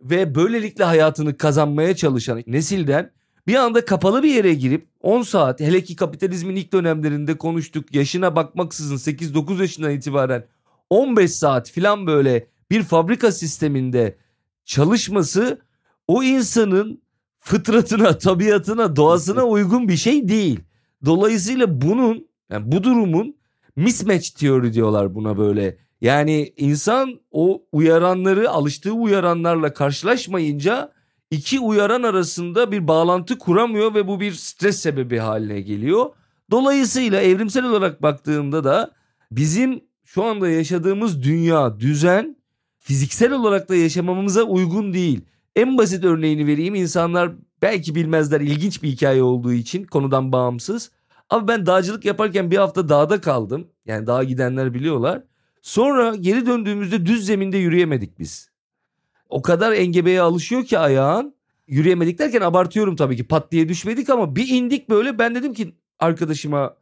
ve 0.00 0.34
böylelikle 0.34 0.84
hayatını 0.84 1.36
kazanmaya 1.36 1.96
çalışan 1.96 2.42
nesilden 2.46 3.10
bir 3.46 3.54
anda 3.54 3.84
kapalı 3.84 4.22
bir 4.22 4.34
yere 4.34 4.54
girip 4.54 4.88
10 5.00 5.22
saat 5.22 5.60
hele 5.60 5.84
ki 5.84 5.96
kapitalizmin 5.96 6.56
ilk 6.56 6.72
dönemlerinde 6.72 7.38
konuştuk 7.38 7.94
yaşına 7.94 8.36
bakmaksızın 8.36 8.96
8-9 8.96 9.60
yaşından 9.60 9.90
itibaren 9.90 10.46
15 10.90 11.32
saat 11.32 11.70
filan 11.70 12.06
böyle 12.06 12.46
bir 12.70 12.82
fabrika 12.82 13.32
sisteminde 13.32 14.18
çalışması 14.64 15.60
o 16.08 16.22
insanın 16.22 17.02
fıtratına, 17.46 18.18
tabiatına, 18.18 18.96
doğasına 18.96 19.44
uygun 19.44 19.88
bir 19.88 19.96
şey 19.96 20.28
değil. 20.28 20.60
Dolayısıyla 21.04 21.80
bunun 21.80 22.28
yani 22.50 22.72
bu 22.72 22.84
durumun 22.84 23.36
mismatch 23.76 24.30
teori 24.30 24.72
diyorlar 24.72 25.14
buna 25.14 25.38
böyle. 25.38 25.76
Yani 26.00 26.52
insan 26.56 27.20
o 27.30 27.62
uyaranları 27.72 28.50
alıştığı 28.50 28.92
uyaranlarla 28.92 29.72
karşılaşmayınca 29.72 30.92
iki 31.30 31.60
uyaran 31.60 32.02
arasında 32.02 32.72
bir 32.72 32.88
bağlantı 32.88 33.38
kuramıyor 33.38 33.94
ve 33.94 34.08
bu 34.08 34.20
bir 34.20 34.32
stres 34.32 34.80
sebebi 34.80 35.18
haline 35.18 35.60
geliyor. 35.60 36.06
Dolayısıyla 36.50 37.22
evrimsel 37.22 37.64
olarak 37.64 38.02
baktığımda 38.02 38.64
da 38.64 38.90
bizim 39.30 39.80
şu 40.04 40.24
anda 40.24 40.48
yaşadığımız 40.48 41.22
dünya, 41.22 41.80
düzen 41.80 42.36
fiziksel 42.78 43.32
olarak 43.32 43.68
da 43.68 43.76
yaşamamıza 43.76 44.42
uygun 44.42 44.92
değil. 44.92 45.20
En 45.56 45.78
basit 45.78 46.04
örneğini 46.04 46.46
vereyim. 46.46 46.74
İnsanlar 46.74 47.32
belki 47.62 47.94
bilmezler 47.94 48.40
ilginç 48.40 48.82
bir 48.82 48.88
hikaye 48.88 49.22
olduğu 49.22 49.52
için 49.52 49.84
konudan 49.84 50.32
bağımsız. 50.32 50.90
Ama 51.30 51.48
ben 51.48 51.66
dağcılık 51.66 52.04
yaparken 52.04 52.50
bir 52.50 52.56
hafta 52.56 52.88
dağda 52.88 53.20
kaldım. 53.20 53.68
Yani 53.86 54.06
dağa 54.06 54.24
gidenler 54.24 54.74
biliyorlar. 54.74 55.22
Sonra 55.62 56.14
geri 56.14 56.46
döndüğümüzde 56.46 57.06
düz 57.06 57.26
zeminde 57.26 57.58
yürüyemedik 57.58 58.18
biz. 58.18 58.50
O 59.28 59.42
kadar 59.42 59.72
engebeye 59.72 60.20
alışıyor 60.20 60.64
ki 60.64 60.78
ayağın. 60.78 61.36
Yürüyemedik 61.66 62.18
derken 62.18 62.40
abartıyorum 62.40 62.96
tabii 62.96 63.16
ki 63.16 63.26
pat 63.26 63.52
diye 63.52 63.68
düşmedik 63.68 64.10
ama 64.10 64.36
bir 64.36 64.48
indik 64.48 64.90
böyle 64.90 65.18
ben 65.18 65.34
dedim 65.34 65.54
ki 65.54 65.74
arkadaşıma 65.98 66.76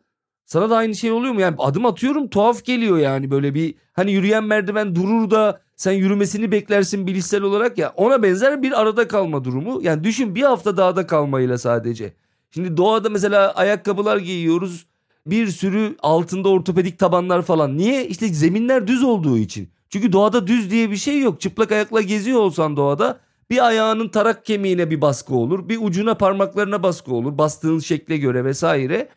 sana 0.44 0.70
da 0.70 0.76
aynı 0.76 0.94
şey 0.94 1.12
oluyor 1.12 1.34
mu? 1.34 1.40
Yani 1.40 1.56
adım 1.58 1.86
atıyorum 1.86 2.28
tuhaf 2.28 2.64
geliyor 2.64 2.98
yani 2.98 3.30
böyle 3.30 3.54
bir 3.54 3.74
hani 3.92 4.12
yürüyen 4.12 4.44
merdiven 4.44 4.94
durur 4.94 5.30
da 5.30 5.63
sen 5.76 5.92
yürümesini 5.92 6.52
beklersin 6.52 7.06
bilişsel 7.06 7.42
olarak 7.42 7.78
ya 7.78 7.92
ona 7.96 8.22
benzer 8.22 8.62
bir 8.62 8.80
arada 8.80 9.08
kalma 9.08 9.44
durumu. 9.44 9.82
Yani 9.82 10.04
düşün 10.04 10.34
bir 10.34 10.42
hafta 10.42 10.76
dağda 10.76 11.06
kalmayla 11.06 11.58
sadece. 11.58 12.12
Şimdi 12.50 12.76
doğada 12.76 13.10
mesela 13.10 13.52
ayakkabılar 13.52 14.16
giyiyoruz. 14.16 14.86
Bir 15.26 15.46
sürü 15.46 15.96
altında 16.02 16.48
ortopedik 16.48 16.98
tabanlar 16.98 17.42
falan. 17.42 17.76
Niye? 17.76 18.06
İşte 18.06 18.28
zeminler 18.28 18.86
düz 18.86 19.02
olduğu 19.02 19.38
için. 19.38 19.68
Çünkü 19.88 20.12
doğada 20.12 20.46
düz 20.46 20.70
diye 20.70 20.90
bir 20.90 20.96
şey 20.96 21.20
yok. 21.20 21.40
Çıplak 21.40 21.72
ayakla 21.72 22.00
geziyor 22.00 22.40
olsan 22.40 22.76
doğada 22.76 23.20
bir 23.50 23.66
ayağının 23.66 24.08
tarak 24.08 24.44
kemiğine 24.44 24.90
bir 24.90 25.00
baskı 25.00 25.34
olur. 25.34 25.68
Bir 25.68 25.78
ucuna 25.82 26.14
parmaklarına 26.14 26.82
baskı 26.82 27.14
olur. 27.14 27.38
Bastığın 27.38 27.78
şekle 27.78 28.16
göre 28.16 28.44
vesaire. 28.44 29.08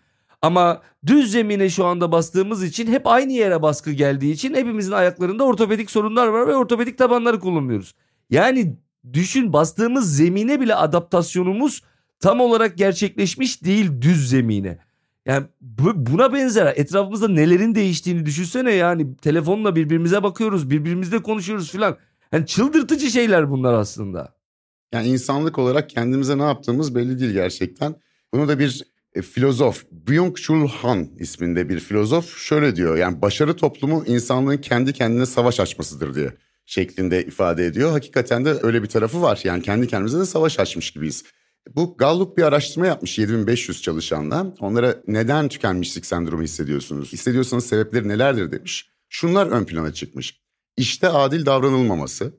Ama 0.41 0.81
düz 1.05 1.31
zemine 1.31 1.69
şu 1.69 1.85
anda 1.85 2.11
bastığımız 2.11 2.63
için 2.63 2.87
hep 2.87 3.07
aynı 3.07 3.31
yere 3.31 3.61
baskı 3.61 3.91
geldiği 3.91 4.31
için 4.31 4.53
hepimizin 4.53 4.91
ayaklarında 4.91 5.43
ortopedik 5.43 5.91
sorunlar 5.91 6.27
var 6.27 6.47
ve 6.47 6.55
ortopedik 6.55 6.97
tabanları 6.97 7.39
kullanıyoruz. 7.39 7.95
Yani 8.29 8.77
düşün 9.13 9.53
bastığımız 9.53 10.17
zemine 10.17 10.61
bile 10.61 10.75
adaptasyonumuz 10.75 11.81
tam 12.19 12.39
olarak 12.39 12.77
gerçekleşmiş 12.77 13.63
değil 13.63 13.91
düz 14.01 14.29
zemine. 14.29 14.79
Yani 15.25 15.45
buna 15.95 16.33
benzer 16.33 16.73
etrafımızda 16.75 17.27
nelerin 17.27 17.75
değiştiğini 17.75 18.25
düşünsene 18.25 18.71
yani 18.71 19.15
telefonla 19.17 19.75
birbirimize 19.75 20.23
bakıyoruz 20.23 20.69
birbirimizle 20.69 21.23
konuşuyoruz 21.23 21.71
filan. 21.71 21.97
Yani 22.31 22.45
çıldırtıcı 22.45 23.07
şeyler 23.07 23.51
bunlar 23.51 23.73
aslında. 23.73 24.37
Yani 24.93 25.07
insanlık 25.07 25.57
olarak 25.59 25.89
kendimize 25.89 26.37
ne 26.37 26.43
yaptığımız 26.43 26.95
belli 26.95 27.19
değil 27.19 27.33
gerçekten. 27.33 27.95
Bunu 28.33 28.47
da 28.47 28.59
bir 28.59 28.83
e, 29.15 29.21
filozof 29.21 29.83
Byung-Chul 30.07 30.67
Han 30.67 31.09
isminde 31.19 31.69
bir 31.69 31.79
filozof 31.79 32.37
şöyle 32.37 32.75
diyor. 32.75 32.97
Yani 32.97 33.21
başarı 33.21 33.55
toplumu 33.55 34.03
insanlığın 34.07 34.57
kendi 34.57 34.93
kendine 34.93 35.25
savaş 35.25 35.59
açmasıdır 35.59 36.15
diye 36.15 36.33
şeklinde 36.65 37.25
ifade 37.25 37.65
ediyor. 37.65 37.91
Hakikaten 37.91 38.45
de 38.45 38.57
öyle 38.61 38.83
bir 38.83 38.87
tarafı 38.87 39.21
var. 39.21 39.41
Yani 39.43 39.63
kendi 39.63 39.87
kendimize 39.87 40.19
de 40.19 40.25
savaş 40.25 40.59
açmış 40.59 40.91
gibiyiz. 40.91 41.23
Bu 41.75 41.97
Gallup 41.97 42.37
bir 42.37 42.43
araştırma 42.43 42.87
yapmış 42.87 43.19
7500 43.19 43.81
çalışanla. 43.81 44.53
Onlara 44.59 45.01
neden 45.07 45.47
tükenmişlik 45.47 46.05
sendromu 46.05 46.43
hissediyorsunuz? 46.43 47.13
Hissediyorsanız 47.13 47.65
sebepleri 47.65 48.07
nelerdir 48.07 48.51
demiş. 48.51 48.89
Şunlar 49.09 49.47
ön 49.47 49.65
plana 49.65 49.93
çıkmış. 49.93 50.39
İşte 50.77 51.09
adil 51.09 51.45
davranılmaması, 51.45 52.33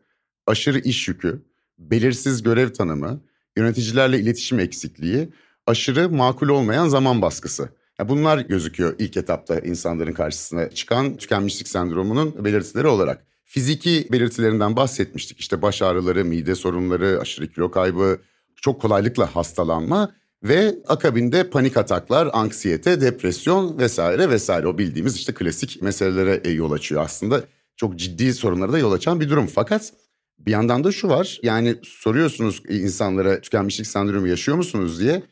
aşırı 0.47 0.79
iş 0.79 1.09
yükü, 1.09 1.43
belirsiz 1.79 2.43
görev 2.43 2.73
tanımı, 2.73 3.25
yöneticilerle 3.57 4.19
iletişim 4.21 4.59
eksikliği, 4.61 5.29
aşırı 5.69 6.11
makul 6.11 6.49
olmayan 6.49 6.89
zaman 6.89 7.23
baskısı. 7.23 7.69
Bunlar 8.09 8.39
gözüküyor 8.39 8.95
ilk 8.99 9.17
etapta 9.17 9.59
insanların 9.59 10.13
karşısına 10.13 10.71
çıkan 10.71 11.17
tükenmişlik 11.17 11.69
sendromunun 11.69 12.45
belirtileri 12.45 12.87
olarak. 12.87 13.27
Fiziki 13.45 14.09
belirtilerinden 14.13 14.77
bahsetmiştik. 14.77 15.41
İşte 15.41 15.63
baş 15.63 15.83
ağrıları, 15.83 16.25
mide 16.25 16.55
sorunları, 16.55 17.19
aşırı 17.21 17.49
kilo 17.49 17.71
kaybı, 17.71 18.19
çok 18.57 18.81
kolaylıkla 18.81 19.37
hastalanma 19.37 20.13
ve 20.43 20.75
akabinde 20.87 21.51
panik 21.51 21.77
ataklar, 21.77 22.29
anksiyete, 22.33 23.01
depresyon 23.01 23.79
vesaire 23.79 24.31
vesaire 24.31 24.67
o 24.67 24.79
bildiğimiz 24.79 25.17
işte 25.17 25.35
klasik 25.35 25.83
meselelere 25.83 26.41
e, 26.45 26.51
yol 26.51 26.73
açıyor 26.73 27.03
aslında. 27.03 27.45
Çok 27.77 27.97
ciddi 27.97 28.35
sorunlara 28.35 28.73
da 28.73 28.79
yol 28.79 28.93
açan 28.93 29.21
bir 29.21 29.31
durum. 29.31 29.47
Fakat 29.47 29.93
bir 30.39 30.51
yandan 30.51 30.85
da 30.85 30.93
şu 30.93 31.09
var 31.09 31.39
yani 31.43 31.77
soruyorsunuz 31.83 32.63
insanlara 32.69 33.41
tükenmişlik 33.41 33.87
sendromu 33.87 34.29
yaşıyor 34.29 34.57
musunuz 34.57 35.01
diye. 35.01 35.23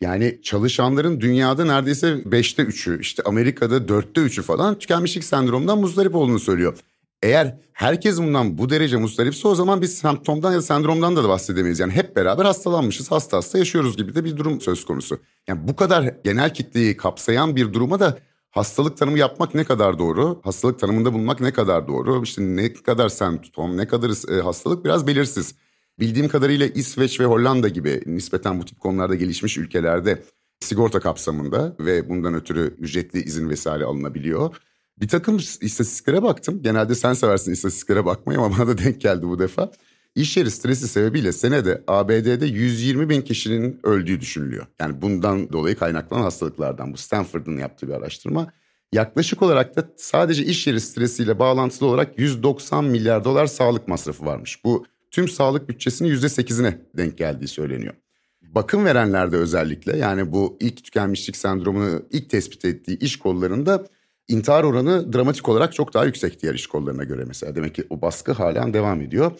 Yani 0.00 0.40
çalışanların 0.42 1.20
dünyada 1.20 1.64
neredeyse 1.64 2.32
beşte 2.32 2.62
üçü 2.62 3.00
işte 3.00 3.22
Amerika'da 3.22 3.88
dörtte 3.88 4.20
üçü 4.20 4.42
falan 4.42 4.78
tükenmişlik 4.78 5.24
sendromundan 5.24 5.78
muzdarip 5.78 6.14
olduğunu 6.14 6.38
söylüyor. 6.38 6.78
Eğer 7.22 7.56
herkes 7.72 8.18
bundan 8.18 8.58
bu 8.58 8.70
derece 8.70 8.96
mustaripse 8.96 9.48
o 9.48 9.54
zaman 9.54 9.82
biz 9.82 9.98
semptomdan 9.98 10.52
ya 10.52 10.58
da 10.58 10.62
sendromdan 10.62 11.16
da 11.16 11.28
bahsedemeyiz. 11.28 11.80
Yani 11.80 11.92
hep 11.92 12.16
beraber 12.16 12.44
hastalanmışız, 12.44 13.10
hasta 13.10 13.36
hasta 13.36 13.58
yaşıyoruz 13.58 13.96
gibi 13.96 14.14
de 14.14 14.24
bir 14.24 14.36
durum 14.36 14.60
söz 14.60 14.84
konusu. 14.84 15.18
Yani 15.48 15.68
bu 15.68 15.76
kadar 15.76 16.14
genel 16.24 16.54
kitleyi 16.54 16.96
kapsayan 16.96 17.56
bir 17.56 17.72
duruma 17.72 18.00
da 18.00 18.18
hastalık 18.50 18.96
tanımı 18.96 19.18
yapmak 19.18 19.54
ne 19.54 19.64
kadar 19.64 19.98
doğru? 19.98 20.40
Hastalık 20.44 20.78
tanımında 20.78 21.12
bulunmak 21.12 21.40
ne 21.40 21.52
kadar 21.52 21.88
doğru? 21.88 22.22
İşte 22.22 22.42
ne 22.42 22.72
kadar 22.72 23.08
semptom, 23.08 23.76
ne 23.76 23.86
kadar 23.88 24.38
e, 24.38 24.40
hastalık 24.40 24.84
biraz 24.84 25.06
belirsiz. 25.06 25.54
Bildiğim 25.98 26.28
kadarıyla 26.28 26.66
İsveç 26.66 27.20
ve 27.20 27.24
Hollanda 27.24 27.68
gibi 27.68 28.02
nispeten 28.06 28.60
bu 28.60 28.64
tip 28.64 28.80
konularda 28.80 29.14
gelişmiş 29.14 29.58
ülkelerde 29.58 30.22
sigorta 30.60 31.00
kapsamında 31.00 31.76
ve 31.80 32.08
bundan 32.08 32.34
ötürü 32.34 32.76
ücretli 32.78 33.22
izin 33.22 33.50
vesaire 33.50 33.84
alınabiliyor. 33.84 34.56
Bir 35.00 35.08
takım 35.08 35.36
istatistiklere 35.36 36.22
baktım. 36.22 36.62
Genelde 36.62 36.94
sen 36.94 37.12
seversin 37.12 37.52
istatistiklere 37.52 38.04
bakmayı 38.04 38.38
ama 38.38 38.50
bana 38.58 38.68
da 38.68 38.78
denk 38.78 39.00
geldi 39.00 39.28
bu 39.28 39.38
defa. 39.38 39.70
İş 40.14 40.36
yeri 40.36 40.50
stresi 40.50 40.88
sebebiyle 40.88 41.32
senede 41.32 41.84
ABD'de 41.86 42.46
120 42.46 43.08
bin 43.08 43.22
kişinin 43.22 43.80
öldüğü 43.82 44.20
düşünülüyor. 44.20 44.66
Yani 44.80 45.02
bundan 45.02 45.52
dolayı 45.52 45.76
kaynaklanan 45.76 46.22
hastalıklardan 46.22 46.92
bu 46.92 46.96
Stanford'ın 46.96 47.58
yaptığı 47.58 47.88
bir 47.88 47.92
araştırma. 47.92 48.52
Yaklaşık 48.92 49.42
olarak 49.42 49.76
da 49.76 49.88
sadece 49.96 50.44
iş 50.44 50.66
yeri 50.66 50.80
stresiyle 50.80 51.38
bağlantılı 51.38 51.88
olarak 51.88 52.18
190 52.18 52.84
milyar 52.84 53.24
dolar 53.24 53.46
sağlık 53.46 53.88
masrafı 53.88 54.26
varmış. 54.26 54.64
Bu 54.64 54.86
tüm 55.16 55.28
sağlık 55.28 55.68
bütçesinin 55.68 56.08
%8'ine 56.08 56.78
denk 56.96 57.18
geldiği 57.18 57.48
söyleniyor. 57.48 57.94
Bakım 58.42 58.84
verenlerde 58.84 59.36
özellikle 59.36 59.96
yani 59.96 60.32
bu 60.32 60.56
ilk 60.60 60.84
tükenmişlik 60.84 61.36
sendromunu 61.36 62.02
ilk 62.10 62.30
tespit 62.30 62.64
ettiği 62.64 62.98
iş 62.98 63.18
kollarında 63.18 63.86
intihar 64.28 64.64
oranı 64.64 65.12
dramatik 65.12 65.48
olarak 65.48 65.74
çok 65.74 65.94
daha 65.94 66.04
yüksek 66.04 66.42
diğer 66.42 66.54
iş 66.54 66.66
kollarına 66.66 67.04
göre 67.04 67.24
mesela. 67.26 67.56
Demek 67.56 67.74
ki 67.74 67.84
o 67.90 68.02
baskı 68.02 68.32
halen 68.32 68.74
devam 68.74 69.00
ediyor. 69.00 69.32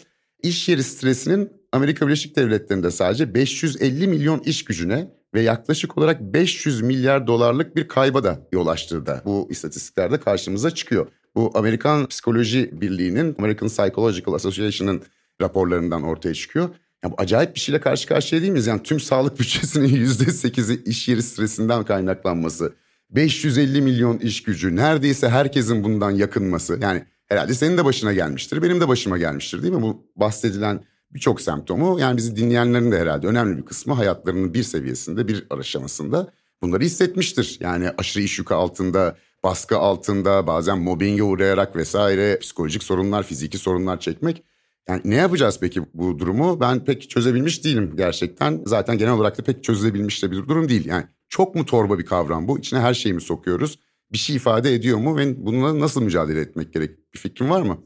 İş 0.43 0.69
yeri 0.69 0.83
stresinin 0.83 1.51
Amerika 1.71 2.07
Birleşik 2.07 2.35
Devletleri'nde 2.35 2.91
sadece 2.91 3.33
550 3.33 4.07
milyon 4.07 4.39
iş 4.39 4.63
gücüne 4.63 5.11
ve 5.33 5.41
yaklaşık 5.41 5.97
olarak 5.97 6.21
500 6.21 6.81
milyar 6.81 7.27
dolarlık 7.27 7.75
bir 7.75 7.87
kayba 7.87 8.23
da 8.23 8.47
yol 8.51 8.67
açtığı 8.67 9.05
da 9.05 9.21
bu 9.25 9.47
istatistiklerde 9.51 10.19
karşımıza 10.19 10.71
çıkıyor. 10.71 11.07
Bu 11.35 11.51
Amerikan 11.55 12.07
Psikoloji 12.07 12.81
Birliği'nin, 12.81 13.35
American 13.39 13.67
Psychological 13.67 14.33
Association'ın 14.33 15.03
raporlarından 15.41 16.03
ortaya 16.03 16.33
çıkıyor. 16.33 16.69
Ya 17.03 17.11
bu 17.11 17.15
acayip 17.17 17.55
bir 17.55 17.59
şeyle 17.59 17.81
karşı 17.81 18.07
karşıya 18.07 18.41
değil 18.41 18.51
miyiz? 18.51 18.67
Yani 18.67 18.83
tüm 18.83 18.99
sağlık 18.99 19.39
bütçesinin 19.39 20.05
%8'i 20.05 20.83
iş 20.83 21.07
yeri 21.07 21.23
stresinden 21.23 21.85
kaynaklanması. 21.85 22.73
550 23.09 23.81
milyon 23.81 24.17
iş 24.17 24.43
gücü, 24.43 24.75
neredeyse 24.75 25.29
herkesin 25.29 25.83
bundan 25.83 26.11
yakınması. 26.11 26.79
Yani 26.81 27.03
herhalde 27.25 27.53
senin 27.53 27.77
de 27.77 27.85
başına 27.85 28.13
gelmiştir, 28.13 28.61
benim 28.61 28.81
de 28.81 28.87
başıma 28.87 29.17
gelmiştir 29.17 29.61
değil 29.63 29.73
mi? 29.73 29.81
Bu 29.81 30.05
bahsedilen 30.15 30.83
birçok 31.11 31.41
semptomu 31.41 31.99
yani 31.99 32.17
bizi 32.17 32.35
dinleyenlerin 32.35 32.91
de 32.91 32.99
herhalde 32.99 33.27
önemli 33.27 33.57
bir 33.57 33.65
kısmı 33.65 33.93
hayatlarının 33.93 34.53
bir 34.53 34.63
seviyesinde, 34.63 35.27
bir 35.27 35.47
aşamasında 35.49 36.31
bunları 36.61 36.83
hissetmiştir. 36.83 37.57
Yani 37.59 37.89
aşırı 37.97 38.23
iş 38.23 38.39
yükü 38.39 38.53
altında, 38.53 39.17
baskı 39.43 39.77
altında, 39.77 40.47
bazen 40.47 40.77
mobbinge 40.77 41.23
uğrayarak 41.23 41.75
vesaire 41.75 42.39
psikolojik 42.39 42.83
sorunlar, 42.83 43.23
fiziki 43.23 43.57
sorunlar 43.57 43.99
çekmek. 43.99 44.43
Yani 44.89 45.01
ne 45.05 45.15
yapacağız 45.15 45.57
peki 45.61 45.81
bu 45.93 46.19
durumu? 46.19 46.59
Ben 46.59 46.85
pek 46.85 47.09
çözebilmiş 47.09 47.63
değilim 47.63 47.93
gerçekten. 47.97 48.61
Zaten 48.65 48.97
genel 48.97 49.13
olarak 49.13 49.37
da 49.37 49.43
pek 49.43 49.63
çözülebilmiş 49.63 50.23
de 50.23 50.31
bir 50.31 50.37
durum 50.37 50.69
değil. 50.69 50.85
Yani 50.85 51.03
çok 51.29 51.55
mu 51.55 51.65
torba 51.65 51.99
bir 51.99 52.05
kavram 52.05 52.47
bu? 52.47 52.59
İçine 52.59 52.79
her 52.79 52.93
şeyi 52.93 53.13
mi 53.13 53.21
sokuyoruz? 53.21 53.79
Bir 54.11 54.17
şey 54.17 54.35
ifade 54.35 54.73
ediyor 54.73 54.97
mu 54.97 55.17
ve 55.17 55.45
bununla 55.45 55.79
nasıl 55.79 56.01
mücadele 56.01 56.41
etmek 56.41 56.73
gerek? 56.73 57.13
Bir 57.13 57.19
fikrin 57.19 57.49
var 57.49 57.61
mı? 57.61 57.77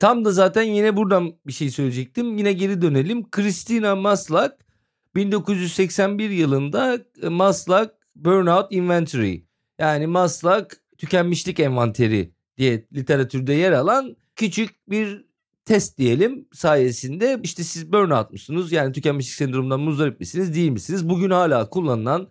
Tam 0.00 0.24
da 0.24 0.32
zaten 0.32 0.62
yine 0.62 0.96
buradan 0.96 1.32
bir 1.46 1.52
şey 1.52 1.70
söyleyecektim. 1.70 2.38
Yine 2.38 2.52
geri 2.52 2.82
dönelim. 2.82 3.30
Christina 3.30 3.96
Maslak 3.96 4.66
1981 5.14 6.30
yılında 6.30 6.98
e, 7.22 7.28
Maslak 7.28 7.94
Burnout 8.16 8.72
Inventory 8.72 9.44
yani 9.78 10.06
Maslak 10.06 10.80
tükenmişlik 10.98 11.60
envanteri 11.60 12.32
diye 12.58 12.86
literatürde 12.92 13.52
yer 13.52 13.72
alan 13.72 14.16
küçük 14.36 14.90
bir 14.90 15.26
test 15.66 15.98
diyelim 15.98 16.48
sayesinde 16.52 17.40
işte 17.42 17.64
siz 17.64 17.92
burnout 17.92 18.32
musunuz? 18.32 18.72
Yani 18.72 18.92
tükenmişlik 18.92 19.34
sendromundan 19.34 19.80
muzdarip 19.80 20.20
misiniz 20.20 20.54
değil 20.54 20.70
misiniz? 20.70 21.08
Bugün 21.08 21.30
hala 21.30 21.68
kullanılan 21.70 22.28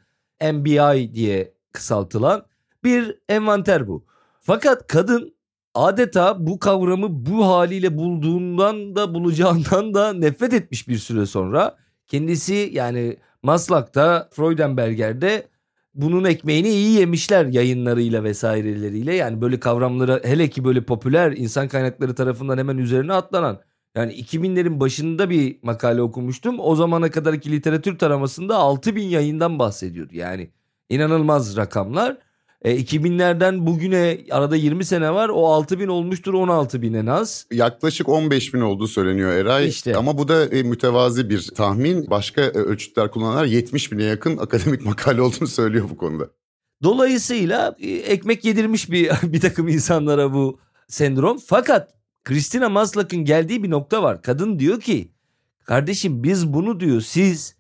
MBI 0.54 1.14
diye 1.14 1.54
kısaltılan 1.72 2.46
bir 2.84 3.20
envanter 3.30 3.88
bu. 3.88 4.06
Fakat 4.42 4.88
kadın 4.88 5.36
adeta 5.74 6.48
bu 6.48 6.60
kavramı 6.60 7.26
bu 7.26 7.46
haliyle 7.46 7.98
bulduğundan 7.98 8.96
da 8.96 9.14
bulacağından 9.14 9.94
da 9.94 10.14
nefret 10.14 10.54
etmiş 10.54 10.88
bir 10.88 10.98
süre 10.98 11.26
sonra. 11.26 11.78
Kendisi 12.08 12.70
yani 12.74 13.18
Maslak'ta 13.44 14.30
Freudenberger'de 14.34 15.48
bunun 15.96 16.24
ekmeğini 16.24 16.70
iyi 16.70 17.00
yemişler 17.00 17.46
yayınlarıyla 17.46 18.24
vesaireleriyle. 18.24 19.14
Yani 19.14 19.42
böyle 19.42 19.60
kavramları 19.60 20.22
hele 20.26 20.50
ki 20.50 20.64
böyle 20.64 20.82
popüler 20.86 21.32
insan 21.32 21.68
kaynakları 21.68 22.16
tarafından 22.16 22.58
hemen 22.58 22.78
üzerine 22.78 23.14
atlanan. 23.14 23.62
Yani 23.96 24.14
2000'lerin 24.14 24.80
başında 24.80 25.30
bir 25.30 25.60
makale 25.62 26.02
okumuştum. 26.02 26.60
O 26.60 26.76
zamana 26.76 27.12
kadarki 27.12 27.52
literatür 27.52 27.98
taramasında 27.98 28.56
6000 28.58 29.04
yayından 29.04 29.60
bahsediyordu. 29.60 30.12
Yani 30.16 30.52
inanılmaz 30.90 31.58
rakamlar. 31.58 32.18
E, 32.62 32.76
2000'lerden 32.76 33.66
bugüne 33.66 34.18
arada 34.32 34.56
20 34.56 34.86
sene 34.86 35.14
var. 35.14 35.30
O 35.30 35.48
6000 35.48 35.88
olmuştur 35.88 36.34
16 36.34 36.82
bin 36.82 36.94
en 36.94 37.06
az. 37.06 37.48
Yaklaşık 37.52 38.10
15 38.10 38.54
bin 38.54 38.62
olduğu 38.62 38.88
söyleniyor 38.88 39.32
Eray. 39.32 39.68
İşte. 39.68 39.96
Ama 39.96 40.18
bu 40.18 40.28
da 40.28 40.46
e, 40.46 40.64
mütevazi 40.64 41.30
bir 41.30 41.50
tahmin. 41.56 42.10
Başka 42.10 42.42
e, 42.42 42.50
ölçütler 42.50 43.12
kullananlar 43.12 43.46
70 43.46 43.92
bine 43.92 44.04
yakın 44.04 44.38
akademik 44.38 44.82
makale 44.86 45.22
olduğunu 45.22 45.48
söylüyor 45.48 45.90
bu 45.90 45.98
konuda. 45.98 46.30
Dolayısıyla 46.84 47.76
e, 47.80 47.92
ekmek 47.92 48.46
yedirmiş 48.46 48.92
bir 48.92 49.12
bir 49.24 49.42
takım 49.42 49.68
insanlara 49.68 50.34
bu 50.34 50.60
sendrom. 50.88 51.38
Fakat 51.46 51.94
Christina 52.24 52.70
Maslak'ın 52.70 53.26
geldiği 53.26 53.64
bir 53.64 53.70
nokta 53.70 54.04
var. 54.04 54.22
Kadın 54.22 54.60
diyor 54.60 54.80
ki 54.82 55.12
kardeşim 55.66 56.24
biz 56.24 56.54
bunu 56.54 56.80
diyor 56.80 57.02
siz 57.02 57.56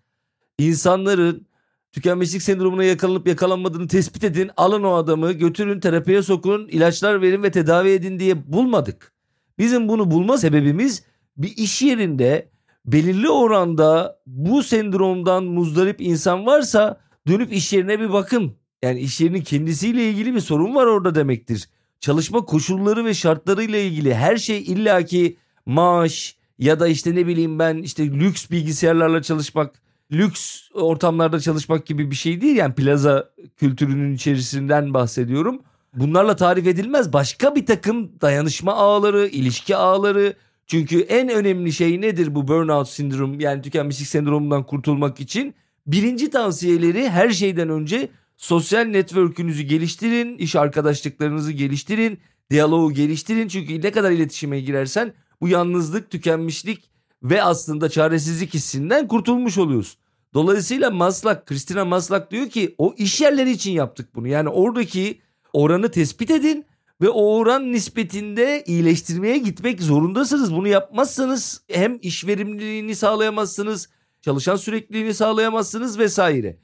insanların 0.60 1.48
tükenmişlik 1.96 2.42
sendromuna 2.42 2.84
yakalanıp 2.84 3.28
yakalanmadığını 3.28 3.88
tespit 3.88 4.24
edin. 4.24 4.52
Alın 4.58 4.84
o 4.84 4.94
adamı 4.94 5.32
götürün 5.32 5.80
terapiye 5.80 6.22
sokun 6.22 6.68
ilaçlar 6.68 7.22
verin 7.22 7.44
ve 7.44 7.52
tedavi 7.52 7.90
edin 7.90 8.20
diye 8.20 8.54
bulmadık. 8.54 9.14
Bizim 9.58 9.88
bunu 9.88 10.12
bulma 10.12 10.38
sebebimiz 10.38 11.04
bir 11.38 11.58
iş 11.58 11.82
yerinde 11.82 12.50
belirli 12.86 13.30
oranda 13.30 14.20
bu 14.28 14.64
sendromdan 14.64 15.44
muzdarip 15.44 16.02
insan 16.02 16.46
varsa 16.46 17.02
dönüp 17.28 17.54
iş 17.54 17.74
yerine 17.74 18.00
bir 18.00 18.14
bakın. 18.14 18.56
Yani 18.84 19.00
iş 19.00 19.22
yerinin 19.22 19.42
kendisiyle 19.42 20.10
ilgili 20.10 20.36
bir 20.36 20.40
sorun 20.40 20.76
var 20.76 20.86
orada 20.86 21.16
demektir. 21.16 21.70
Çalışma 22.00 22.46
koşulları 22.46 23.06
ve 23.06 23.14
şartlarıyla 23.14 23.80
ilgili 23.80 24.16
her 24.16 24.38
şey 24.38 24.60
illaki 24.60 25.38
maaş 25.66 26.38
ya 26.60 26.80
da 26.80 26.88
işte 26.88 27.16
ne 27.16 27.28
bileyim 27.28 27.60
ben 27.60 27.78
işte 27.78 28.12
lüks 28.12 28.50
bilgisayarlarla 28.52 29.22
çalışmak, 29.22 29.85
lüks 30.18 30.70
ortamlarda 30.74 31.40
çalışmak 31.40 31.86
gibi 31.86 32.12
bir 32.12 32.16
şey 32.16 32.42
değil. 32.42 32.56
Yani 32.56 32.76
plaza 32.76 33.30
kültürünün 33.58 34.14
içerisinden 34.16 34.94
bahsediyorum. 34.94 35.62
Bunlarla 35.94 36.36
tarif 36.36 36.68
edilmez. 36.68 37.14
Başka 37.14 37.56
bir 37.56 37.66
takım 37.66 38.22
dayanışma 38.22 38.74
ağları, 38.74 39.28
ilişki 39.28 39.76
ağları. 39.76 40.34
Çünkü 40.68 41.00
en 41.00 41.30
önemli 41.30 41.74
şey 41.74 42.02
nedir 42.02 42.36
bu 42.36 42.48
burnout 42.48 42.90
sindrom 42.90 43.40
yani 43.40 43.62
tükenmişlik 43.62 44.08
sendromundan 44.08 44.64
kurtulmak 44.64 45.20
için? 45.20 45.56
Birinci 45.88 46.30
tavsiyeleri 46.30 47.10
her 47.10 47.30
şeyden 47.30 47.70
önce 47.70 48.10
sosyal 48.38 48.84
network'ünüzü 48.84 49.64
geliştirin, 49.64 50.38
iş 50.38 50.56
arkadaşlıklarınızı 50.56 51.52
geliştirin, 51.52 52.20
diyaloğu 52.52 52.92
geliştirin. 52.92 53.48
Çünkü 53.48 53.82
ne 53.82 53.92
kadar 53.92 54.12
iletişime 54.12 54.60
girersen 54.60 55.14
bu 55.42 55.48
yalnızlık, 55.48 56.12
tükenmişlik 56.12 56.90
ve 57.24 57.44
aslında 57.44 57.90
çaresizlik 57.90 58.54
hissinden 58.54 59.08
kurtulmuş 59.08 59.58
oluyorsun. 59.58 60.00
Dolayısıyla 60.36 60.92
Maslak, 60.92 61.46
Christina 61.46 61.86
Maslak 61.86 62.32
diyor 62.32 62.50
ki 62.50 62.76
o 62.78 62.94
iş 62.98 63.22
yerleri 63.22 63.52
için 63.52 63.72
yaptık 63.72 64.16
bunu. 64.16 64.28
Yani 64.28 64.50
oradaki 64.50 65.22
oranı 65.54 65.92
tespit 65.92 66.32
edin 66.32 66.66
ve 67.02 67.10
o 67.10 67.36
oran 67.38 67.72
nispetinde 67.72 68.64
iyileştirmeye 68.68 69.38
gitmek 69.38 69.82
zorundasınız. 69.82 70.54
Bunu 70.54 70.68
yapmazsanız 70.68 71.62
hem 71.68 72.00
iş 72.02 72.28
verimliliğini 72.28 72.96
sağlayamazsınız, 72.96 73.90
çalışan 74.22 74.56
sürekliliğini 74.56 75.14
sağlayamazsınız 75.14 76.00
vesaire. 76.00 76.58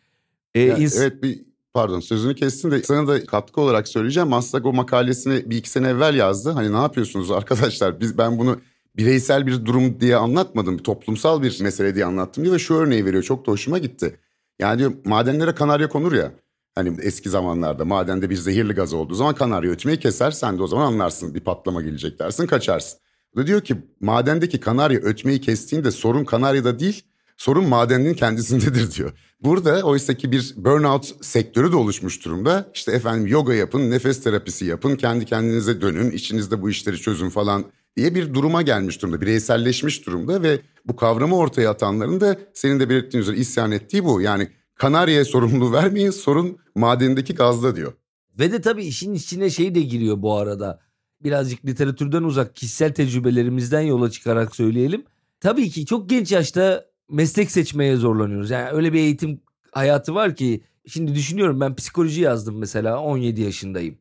Ee, 0.55 0.61
Yani 0.61 0.83
ins- 0.83 1.01
evet 1.01 1.23
bir 1.23 1.39
pardon 1.73 1.99
sözünü 1.99 2.35
kestim 2.35 2.71
de 2.71 2.83
sana 2.83 3.07
da 3.07 3.25
katkı 3.25 3.61
olarak 3.61 3.87
söyleyeceğim. 3.87 4.29
Maslak 4.29 4.65
o 4.65 4.73
makalesini 4.73 5.49
bir 5.49 5.57
iki 5.57 5.69
sene 5.69 5.87
evvel 5.87 6.15
yazdı. 6.15 6.49
Hani 6.51 6.73
ne 6.73 6.77
yapıyorsunuz 6.77 7.31
arkadaşlar? 7.31 7.99
Biz 7.99 8.17
ben 8.17 8.39
bunu 8.39 8.61
bireysel 8.97 9.47
bir 9.47 9.65
durum 9.65 9.99
diye 9.99 10.15
anlatmadım. 10.15 10.77
Toplumsal 10.77 11.43
bir 11.43 11.61
mesele 11.61 11.95
diye 11.95 12.05
anlattım 12.05 12.43
diyor 12.43 12.55
ve 12.55 12.59
şu 12.59 12.73
örneği 12.73 13.05
veriyor. 13.05 13.23
Çok 13.23 13.47
da 13.47 13.51
hoşuma 13.51 13.77
gitti. 13.77 14.19
Yani 14.59 14.79
diyor 14.79 14.93
madenlere 15.05 15.55
kanarya 15.55 15.89
konur 15.89 16.13
ya. 16.13 16.31
Hani 16.75 16.97
eski 17.01 17.29
zamanlarda 17.29 17.85
madende 17.85 18.29
bir 18.29 18.35
zehirli 18.35 18.73
gaz 18.73 18.93
olduğu 18.93 19.13
zaman 19.15 19.35
kanarya 19.35 19.71
ötmeyi 19.71 19.99
keser. 19.99 20.31
Sen 20.31 20.57
de 20.57 20.63
o 20.63 20.67
zaman 20.67 20.85
anlarsın 20.85 21.35
bir 21.35 21.39
patlama 21.39 21.81
gelecek 21.81 22.19
dersin 22.19 22.47
kaçarsın. 22.47 22.99
Da 23.37 23.47
diyor 23.47 23.61
ki 23.61 23.75
madendeki 23.99 24.59
kanarya 24.59 24.99
ötmeyi 24.99 25.41
kestiğinde 25.41 25.91
sorun 25.91 26.25
kanaryada 26.25 26.79
değil 26.79 27.03
sorun 27.41 27.67
madenin 27.67 28.13
kendisindedir 28.13 28.91
diyor. 28.95 29.13
Burada 29.43 29.81
oysaki 29.83 30.31
bir 30.31 30.53
burnout 30.57 31.25
sektörü 31.25 31.71
de 31.71 31.75
oluşmuş 31.75 32.25
durumda. 32.25 32.71
İşte 32.73 32.91
efendim 32.91 33.27
yoga 33.27 33.53
yapın, 33.53 33.91
nefes 33.91 34.23
terapisi 34.23 34.65
yapın, 34.65 34.95
kendi 34.95 35.25
kendinize 35.25 35.81
dönün, 35.81 36.11
içinizde 36.11 36.61
bu 36.61 36.69
işleri 36.69 36.97
çözün 36.97 37.29
falan 37.29 37.65
diye 37.97 38.15
bir 38.15 38.33
duruma 38.33 38.61
gelmiş 38.61 39.01
durumda. 39.01 39.21
Bireyselleşmiş 39.21 40.05
durumda 40.05 40.43
ve 40.43 40.59
bu 40.85 40.95
kavramı 40.95 41.37
ortaya 41.37 41.69
atanların 41.69 42.21
da 42.21 42.39
senin 42.53 42.79
de 42.79 42.89
belirttiğin 42.89 43.21
üzere 43.21 43.37
isyan 43.37 43.71
ettiği 43.71 44.05
bu. 44.05 44.21
Yani 44.21 44.47
Kanarya'ya 44.75 45.25
sorumluluğu 45.25 45.73
vermeyin, 45.73 46.11
sorun 46.11 46.57
madenindeki 46.75 47.35
gazda 47.35 47.75
diyor. 47.75 47.93
Ve 48.39 48.51
de 48.51 48.61
tabii 48.61 48.83
işin 48.83 49.13
içine 49.13 49.49
şey 49.49 49.75
de 49.75 49.81
giriyor 49.81 50.21
bu 50.21 50.37
arada. 50.37 50.79
Birazcık 51.23 51.65
literatürden 51.65 52.23
uzak 52.23 52.55
kişisel 52.55 52.93
tecrübelerimizden 52.93 53.81
yola 53.81 54.11
çıkarak 54.11 54.55
söyleyelim. 54.55 55.05
Tabii 55.39 55.69
ki 55.69 55.85
çok 55.85 56.09
genç 56.09 56.31
yaşta 56.31 56.85
meslek 57.09 57.51
seçmeye 57.51 57.95
zorlanıyoruz. 57.95 58.49
Yani 58.49 58.69
öyle 58.69 58.93
bir 58.93 58.99
eğitim 58.99 59.41
hayatı 59.71 60.15
var 60.15 60.35
ki 60.35 60.61
şimdi 60.87 61.15
düşünüyorum 61.15 61.59
ben 61.59 61.75
psikoloji 61.75 62.21
yazdım 62.21 62.57
mesela 62.57 62.99
17 62.99 63.41
yaşındayım. 63.41 63.97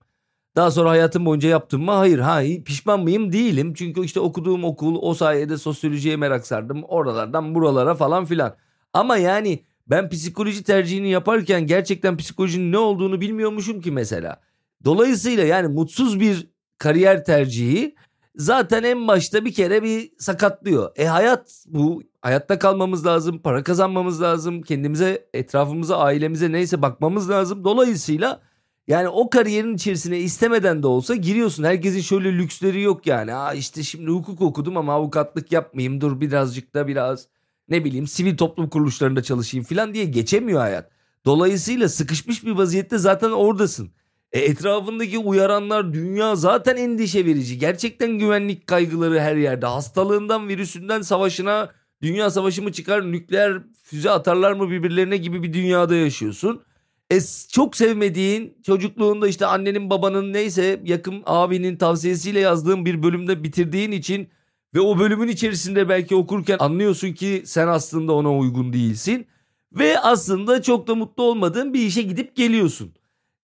Daha 0.61 0.71
sonra 0.71 0.91
hayatım 0.91 1.27
boyunca 1.27 1.49
yaptım 1.49 1.85
mı? 1.85 1.91
Hayır. 1.91 2.19
Ha, 2.19 2.43
pişman 2.65 3.01
mıyım? 3.01 3.33
Değilim. 3.33 3.75
Çünkü 3.75 4.05
işte 4.05 4.21
okuduğum 4.21 4.65
okul 4.65 4.99
o 5.03 5.15
sayede 5.15 5.59
sosyolojiye 5.59 6.17
merak 6.17 6.47
sardım. 6.47 6.85
Oralardan 6.85 7.55
buralara 7.55 7.95
falan 7.95 8.25
filan. 8.25 8.57
Ama 8.93 9.17
yani 9.17 9.65
ben 9.87 10.09
psikoloji 10.09 10.63
tercihini 10.63 11.11
yaparken 11.11 11.67
gerçekten 11.67 12.17
psikolojinin 12.17 12.73
ne 12.73 12.79
olduğunu 12.79 13.21
bilmiyormuşum 13.21 13.81
ki 13.81 13.91
mesela. 13.91 14.41
Dolayısıyla 14.85 15.45
yani 15.45 15.69
mutsuz 15.69 16.21
bir 16.21 16.51
kariyer 16.79 17.25
tercihi 17.25 17.95
zaten 18.37 18.83
en 18.83 19.09
başta 19.09 19.45
bir 19.45 19.53
kere 19.53 19.83
bir 19.83 20.13
sakatlıyor. 20.19 20.93
E 20.97 21.07
hayat 21.07 21.65
bu. 21.67 22.03
Hayatta 22.23 22.59
kalmamız 22.59 23.07
lazım, 23.07 23.39
para 23.39 23.63
kazanmamız 23.63 24.23
lazım, 24.23 24.63
kendimize, 24.63 25.29
etrafımıza, 25.35 25.99
ailemize 25.99 26.53
neyse 26.53 26.83
bakmamız 26.83 27.31
lazım. 27.31 27.65
Dolayısıyla 27.65 28.41
yani 28.89 29.09
o 29.09 29.31
kariyerin 29.31 29.75
içerisine 29.75 30.19
istemeden 30.19 30.83
de 30.83 30.87
olsa 30.87 31.15
giriyorsun. 31.15 31.65
Herkesin 31.65 32.01
şöyle 32.01 32.39
lüksleri 32.39 32.83
yok 32.83 33.07
yani. 33.07 33.35
Aa 33.35 33.55
işte 33.55 33.83
şimdi 33.83 34.11
hukuk 34.11 34.41
okudum 34.41 34.77
ama 34.77 34.95
avukatlık 34.95 35.53
yapmayayım. 35.53 36.01
Dur 36.01 36.21
birazcık 36.21 36.75
da 36.75 36.89
biraz 36.89 37.29
ne 37.69 37.85
bileyim 37.85 38.07
sivil 38.07 38.37
toplum 38.37 38.69
kuruluşlarında 38.69 39.23
çalışayım 39.23 39.65
falan 39.65 39.95
diye 39.95 40.05
geçemiyor 40.05 40.61
hayat. 40.61 40.91
Dolayısıyla 41.25 41.89
sıkışmış 41.89 42.45
bir 42.45 42.51
vaziyette 42.51 42.99
zaten 42.99 43.31
oradasın. 43.31 43.91
E, 44.33 44.41
etrafındaki 44.41 45.19
uyaranlar 45.19 45.93
dünya 45.93 46.37
zaten 46.37 46.77
endişe 46.77 47.27
verici. 47.27 47.59
Gerçekten 47.59 48.19
güvenlik 48.19 48.67
kaygıları 48.67 49.21
her 49.21 49.37
yerde. 49.37 49.67
Hastalığından, 49.67 50.49
virüsünden, 50.49 51.03
savaşına, 51.03 51.71
dünya 52.03 52.31
savaşı 52.31 52.63
mı 52.63 52.73
çıkar, 52.73 53.13
nükleer 53.13 53.63
füze 53.83 54.11
atarlar 54.11 54.53
mı 54.53 54.71
birbirlerine 54.71 55.17
gibi 55.17 55.43
bir 55.43 55.53
dünyada 55.53 55.95
yaşıyorsun. 55.95 56.63
E, 57.11 57.21
çok 57.53 57.77
sevmediğin 57.77 58.55
çocukluğunda 58.67 59.29
işte 59.29 59.47
annenin 59.47 59.91
babanın 59.91 60.33
neyse 60.33 60.81
yakın 60.85 61.23
abinin 61.27 61.77
tavsiyesiyle 61.77 62.41
yazdığın 62.41 62.85
bir 62.85 63.03
bölümde 63.03 63.45
bitirdiğin 63.45 63.93
için 63.93 64.29
ve 64.75 64.81
o 64.81 64.99
bölümün 64.99 65.29
içerisinde 65.29 65.89
belki 65.89 66.15
okurken 66.15 66.57
anlıyorsun 66.61 67.13
ki 67.13 67.43
sen 67.47 67.69
aslında 67.69 68.13
ona 68.13 68.37
uygun 68.37 68.73
değilsin. 68.73 69.27
Ve 69.73 69.99
aslında 69.99 70.63
çok 70.63 70.87
da 70.87 70.95
mutlu 70.95 71.23
olmadığın 71.23 71.75
bir 71.75 71.81
işe 71.81 72.03
gidip 72.03 72.37
geliyorsun. 72.37 72.95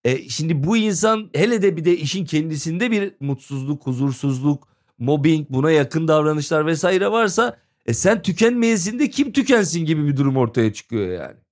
E, 0.03 0.29
şimdi 0.29 0.63
bu 0.63 0.77
insan 0.77 1.29
hele 1.33 1.61
de 1.61 1.77
bir 1.77 1.85
de 1.85 1.97
işin 1.97 2.25
kendisinde 2.25 2.91
bir 2.91 3.13
mutsuzluk, 3.19 3.85
huzursuzluk, 3.87 4.67
mobbing, 4.99 5.49
buna 5.49 5.71
yakın 5.71 6.07
davranışlar 6.07 6.65
vesaire 6.65 7.11
varsa 7.11 7.57
e, 7.85 7.93
sen 7.93 8.21
tükenmeyesin 8.21 8.99
de 8.99 9.09
kim 9.09 9.31
tükensin 9.31 9.85
gibi 9.85 10.07
bir 10.07 10.17
durum 10.17 10.37
ortaya 10.37 10.73
çıkıyor 10.73 11.07
yani. 11.07 11.46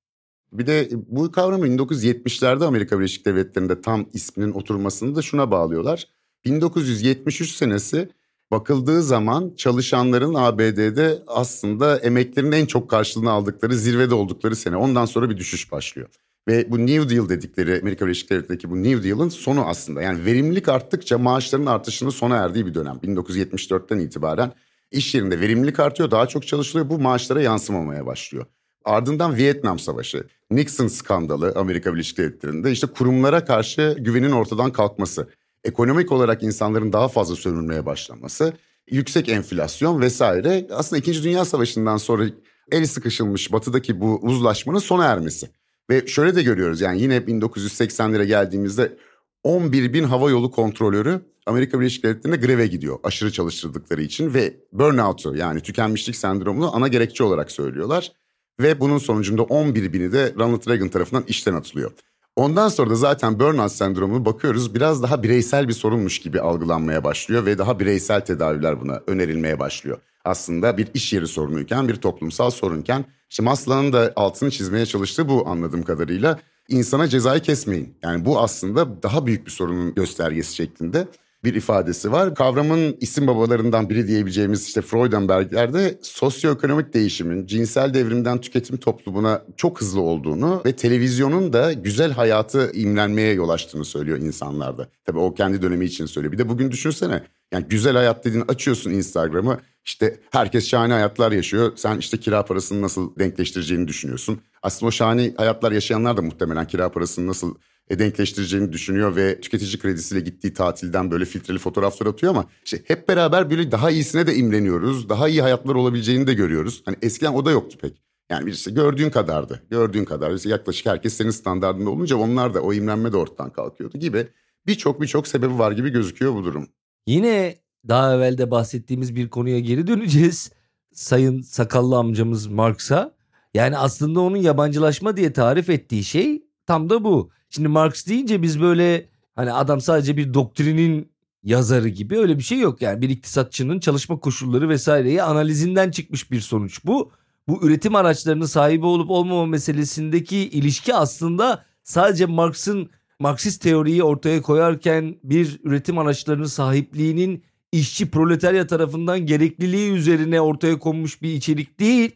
Bir 0.57 0.67
de 0.67 0.89
bu 1.07 1.31
kavramı 1.31 1.67
1970'lerde 1.67 2.65
Amerika 2.65 2.99
Birleşik 2.99 3.25
Devletleri'nde 3.25 3.81
tam 3.81 4.05
isminin 4.13 4.51
oturmasını 4.51 5.15
da 5.15 5.21
şuna 5.21 5.51
bağlıyorlar. 5.51 6.07
1973 6.45 7.51
senesi 7.51 8.09
bakıldığı 8.51 9.03
zaman 9.03 9.53
çalışanların 9.57 10.33
ABD'de 10.33 11.23
aslında 11.27 11.97
emeklerinin 11.97 12.51
en 12.51 12.65
çok 12.65 12.89
karşılığını 12.89 13.31
aldıkları 13.31 13.75
zirvede 13.75 14.13
oldukları 14.13 14.55
sene. 14.55 14.77
Ondan 14.77 15.05
sonra 15.05 15.29
bir 15.29 15.37
düşüş 15.37 15.71
başlıyor. 15.71 16.09
Ve 16.47 16.71
bu 16.71 16.85
New 16.85 17.09
Deal 17.09 17.29
dedikleri 17.29 17.79
Amerika 17.81 18.05
Birleşik 18.05 18.29
Devletleri'ndeki 18.29 18.69
bu 18.69 18.83
New 18.83 19.09
Deal'ın 19.09 19.29
sonu 19.29 19.65
aslında. 19.65 20.01
Yani 20.01 20.25
verimlilik 20.25 20.69
arttıkça 20.69 21.17
maaşların 21.17 21.65
artışının 21.65 22.09
sona 22.09 22.35
erdiği 22.35 22.65
bir 22.65 22.73
dönem. 22.73 22.95
1974'ten 23.03 23.99
itibaren 23.99 24.51
iş 24.91 25.15
yerinde 25.15 25.39
verimlilik 25.39 25.79
artıyor, 25.79 26.11
daha 26.11 26.27
çok 26.27 26.47
çalışılıyor. 26.47 26.89
Bu 26.89 26.99
maaşlara 26.99 27.41
yansımamaya 27.41 28.05
başlıyor. 28.05 28.45
Ardından 28.85 29.35
Vietnam 29.35 29.79
Savaşı, 29.79 30.27
Nixon 30.51 30.87
skandalı 30.87 31.53
Amerika 31.55 31.93
Birleşik 31.93 32.17
Devletleri'nde 32.17 32.71
işte 32.71 32.87
kurumlara 32.87 33.45
karşı 33.45 33.95
güvenin 33.99 34.31
ortadan 34.31 34.71
kalkması, 34.71 35.29
ekonomik 35.63 36.11
olarak 36.11 36.43
insanların 36.43 36.93
daha 36.93 37.07
fazla 37.07 37.35
sömürmeye 37.35 37.85
başlaması, 37.85 38.53
yüksek 38.91 39.29
enflasyon 39.29 40.01
vesaire 40.01 40.67
aslında 40.71 40.99
2. 40.99 41.23
Dünya 41.23 41.45
Savaşı'ndan 41.45 41.97
sonra 41.97 42.25
el 42.71 42.85
sıkışılmış 42.85 43.51
batıdaki 43.51 44.01
bu 44.01 44.19
uzlaşmanın 44.21 44.79
sona 44.79 45.05
ermesi. 45.05 45.49
Ve 45.89 46.07
şöyle 46.07 46.35
de 46.35 46.43
görüyoruz 46.43 46.81
yani 46.81 47.01
yine 47.01 47.17
1980'lere 47.17 48.23
geldiğimizde 48.23 48.97
11 49.43 49.93
bin 49.93 50.03
hava 50.03 50.29
yolu 50.29 50.51
kontrolörü 50.51 51.21
Amerika 51.45 51.79
Birleşik 51.79 52.03
Devletleri'nde 52.03 52.45
greve 52.45 52.67
gidiyor 52.67 52.99
aşırı 53.03 53.31
çalıştırdıkları 53.31 54.01
için 54.01 54.33
ve 54.33 54.53
burnout'u 54.73 55.35
yani 55.35 55.61
tükenmişlik 55.61 56.15
sendromunu 56.15 56.75
ana 56.75 56.87
gerekçe 56.87 57.23
olarak 57.23 57.51
söylüyorlar. 57.51 58.11
Ve 58.59 58.79
bunun 58.79 58.97
sonucunda 58.97 59.43
11 59.43 59.93
bini 59.93 60.11
de 60.11 60.33
Ronald 60.39 60.67
Reagan 60.67 60.89
tarafından 60.89 61.23
işten 61.27 61.53
atılıyor. 61.53 61.91
Ondan 62.35 62.67
sonra 62.67 62.89
da 62.89 62.95
zaten 62.95 63.39
burnout 63.39 63.71
sendromunu 63.71 64.25
bakıyoruz 64.25 64.75
biraz 64.75 65.03
daha 65.03 65.23
bireysel 65.23 65.67
bir 65.67 65.73
sorunmuş 65.73 66.19
gibi 66.19 66.41
algılanmaya 66.41 67.03
başlıyor 67.03 67.45
ve 67.45 67.57
daha 67.57 67.79
bireysel 67.79 68.21
tedaviler 68.21 68.81
buna 68.81 69.01
önerilmeye 69.07 69.59
başlıyor. 69.59 69.97
Aslında 70.25 70.77
bir 70.77 70.87
iş 70.93 71.13
yeri 71.13 71.27
sorunuyken 71.27 71.87
bir 71.87 71.95
toplumsal 71.95 72.49
sorunken 72.49 73.05
işte 73.29 73.43
Maslow'un 73.43 73.93
da 73.93 74.13
altını 74.15 74.51
çizmeye 74.51 74.85
çalıştığı 74.85 75.29
bu 75.29 75.47
anladığım 75.47 75.83
kadarıyla 75.83 76.39
insana 76.69 77.07
cezayı 77.07 77.41
kesmeyin. 77.41 77.97
Yani 78.03 78.25
bu 78.25 78.39
aslında 78.39 79.03
daha 79.03 79.25
büyük 79.25 79.45
bir 79.45 79.51
sorunun 79.51 79.95
göstergesi 79.95 80.55
şeklinde 80.55 81.07
bir 81.45 81.53
ifadesi 81.53 82.11
var. 82.11 82.35
Kavramın 82.35 82.97
isim 82.99 83.27
babalarından 83.27 83.89
biri 83.89 84.07
diyebileceğimiz 84.07 84.67
işte 84.67 84.81
Freudenberg'lerde 84.81 85.99
sosyoekonomik 86.01 86.93
değişimin 86.93 87.45
cinsel 87.45 87.93
devrimden 87.93 88.41
tüketim 88.41 88.77
toplumuna 88.77 89.41
çok 89.57 89.81
hızlı 89.81 90.01
olduğunu 90.01 90.61
ve 90.65 90.75
televizyonun 90.75 91.53
da 91.53 91.73
güzel 91.73 92.11
hayatı 92.11 92.71
imrenmeye 92.73 93.33
yol 93.33 93.49
açtığını 93.49 93.85
söylüyor 93.85 94.17
insanlarda. 94.17 94.87
Tabii 95.05 95.19
o 95.19 95.33
kendi 95.33 95.61
dönemi 95.61 95.85
için 95.85 96.05
söylüyor. 96.05 96.31
Bir 96.33 96.37
de 96.37 96.49
bugün 96.49 96.71
düşünsene 96.71 97.23
yani 97.51 97.65
güzel 97.69 97.95
hayat 97.95 98.25
dediğin 98.25 98.45
açıyorsun 98.47 98.91
Instagram'ı 98.91 99.59
işte 99.85 100.19
herkes 100.31 100.67
şahane 100.67 100.93
hayatlar 100.93 101.31
yaşıyor. 101.31 101.71
Sen 101.75 101.97
işte 101.97 102.17
kira 102.17 102.45
parasını 102.45 102.81
nasıl 102.81 103.19
denkleştireceğini 103.19 103.87
düşünüyorsun. 103.87 104.41
Aslında 104.61 104.87
o 104.87 104.91
şahane 104.91 105.33
hayatlar 105.37 105.71
yaşayanlar 105.71 106.17
da 106.17 106.21
muhtemelen 106.21 106.67
kira 106.67 106.91
parasını 106.91 107.27
nasıl 107.27 107.55
denkleştireceğini 107.89 108.73
düşünüyor 108.73 109.15
ve 109.15 109.41
tüketici 109.41 109.79
kredisiyle 109.79 110.21
gittiği 110.21 110.53
tatilden 110.53 111.11
böyle 111.11 111.25
filtreli 111.25 111.57
fotoğraflar 111.57 112.07
atıyor 112.07 112.31
ama 112.33 112.45
işte 112.65 112.81
hep 112.85 113.09
beraber 113.09 113.49
böyle 113.49 113.71
daha 113.71 113.91
iyisine 113.91 114.27
de 114.27 114.35
imreniyoruz. 114.35 115.09
Daha 115.09 115.27
iyi 115.27 115.41
hayatlar 115.41 115.75
olabileceğini 115.75 116.27
de 116.27 116.33
görüyoruz. 116.33 116.81
Hani 116.85 116.97
eskiden 117.01 117.33
o 117.33 117.45
da 117.45 117.51
yoktu 117.51 117.77
pek. 117.81 118.01
Yani 118.29 118.49
işte 118.49 118.71
gördüğün 118.71 119.09
kadardı. 119.09 119.63
Gördüğün 119.69 120.05
kadar. 120.05 120.31
İşte 120.31 120.49
yaklaşık 120.49 120.85
herkes 120.85 121.13
senin 121.13 121.29
standartında 121.29 121.89
olunca 121.89 122.15
onlar 122.15 122.53
da 122.53 122.61
o 122.61 122.73
imrenme 122.73 123.11
de 123.11 123.17
ortadan 123.17 123.49
kalkıyordu 123.49 123.97
gibi. 123.97 124.27
Birçok 124.67 125.01
birçok 125.01 125.27
sebebi 125.27 125.59
var 125.59 125.71
gibi 125.71 125.89
gözüküyor 125.89 126.33
bu 126.35 126.43
durum. 126.43 126.67
Yine 127.07 127.55
daha 127.87 128.15
evvel 128.15 128.37
de 128.37 128.51
bahsettiğimiz 128.51 129.15
bir 129.15 129.29
konuya 129.29 129.59
geri 129.59 129.87
döneceğiz. 129.87 130.51
Sayın 130.93 131.41
sakallı 131.41 131.97
amcamız 131.97 132.47
Marx'a. 132.47 133.15
Yani 133.53 133.77
aslında 133.77 134.19
onun 134.19 134.37
yabancılaşma 134.37 135.17
diye 135.17 135.33
tarif 135.33 135.69
ettiği 135.69 136.03
şey 136.03 136.44
tam 136.67 136.89
da 136.89 137.03
bu. 137.03 137.29
Şimdi 137.49 137.67
Marx 137.67 138.07
deyince 138.07 138.41
biz 138.41 138.61
böyle 138.61 139.09
hani 139.35 139.51
adam 139.51 139.81
sadece 139.81 140.17
bir 140.17 140.33
doktrinin 140.33 141.11
yazarı 141.43 141.89
gibi 141.89 142.17
öyle 142.17 142.37
bir 142.37 142.43
şey 142.43 142.59
yok 142.59 142.81
yani 142.81 143.01
bir 143.01 143.09
iktisatçının 143.09 143.79
çalışma 143.79 144.19
koşulları 144.19 144.69
vesaireyi 144.69 145.23
analizinden 145.23 145.91
çıkmış 145.91 146.31
bir 146.31 146.39
sonuç 146.41 146.85
bu. 146.85 147.11
Bu 147.47 147.67
üretim 147.67 147.95
araçlarının 147.95 148.45
sahibi 148.45 148.85
olup 148.85 149.09
olmama 149.09 149.45
meselesindeki 149.45 150.37
ilişki 150.37 150.95
aslında 150.95 151.65
sadece 151.83 152.25
Marx'ın 152.25 152.89
Marksist 153.19 153.61
teoriyi 153.61 154.03
ortaya 154.03 154.41
koyarken 154.41 155.15
bir 155.23 155.59
üretim 155.63 155.97
araçlarının 155.97 156.45
sahipliğinin 156.45 157.43
işçi 157.71 158.11
proletarya 158.11 158.67
tarafından 158.67 159.25
gerekliliği 159.25 159.91
üzerine 159.91 160.41
ortaya 160.41 160.79
konmuş 160.79 161.21
bir 161.21 161.33
içerik 161.33 161.79
değil. 161.79 162.15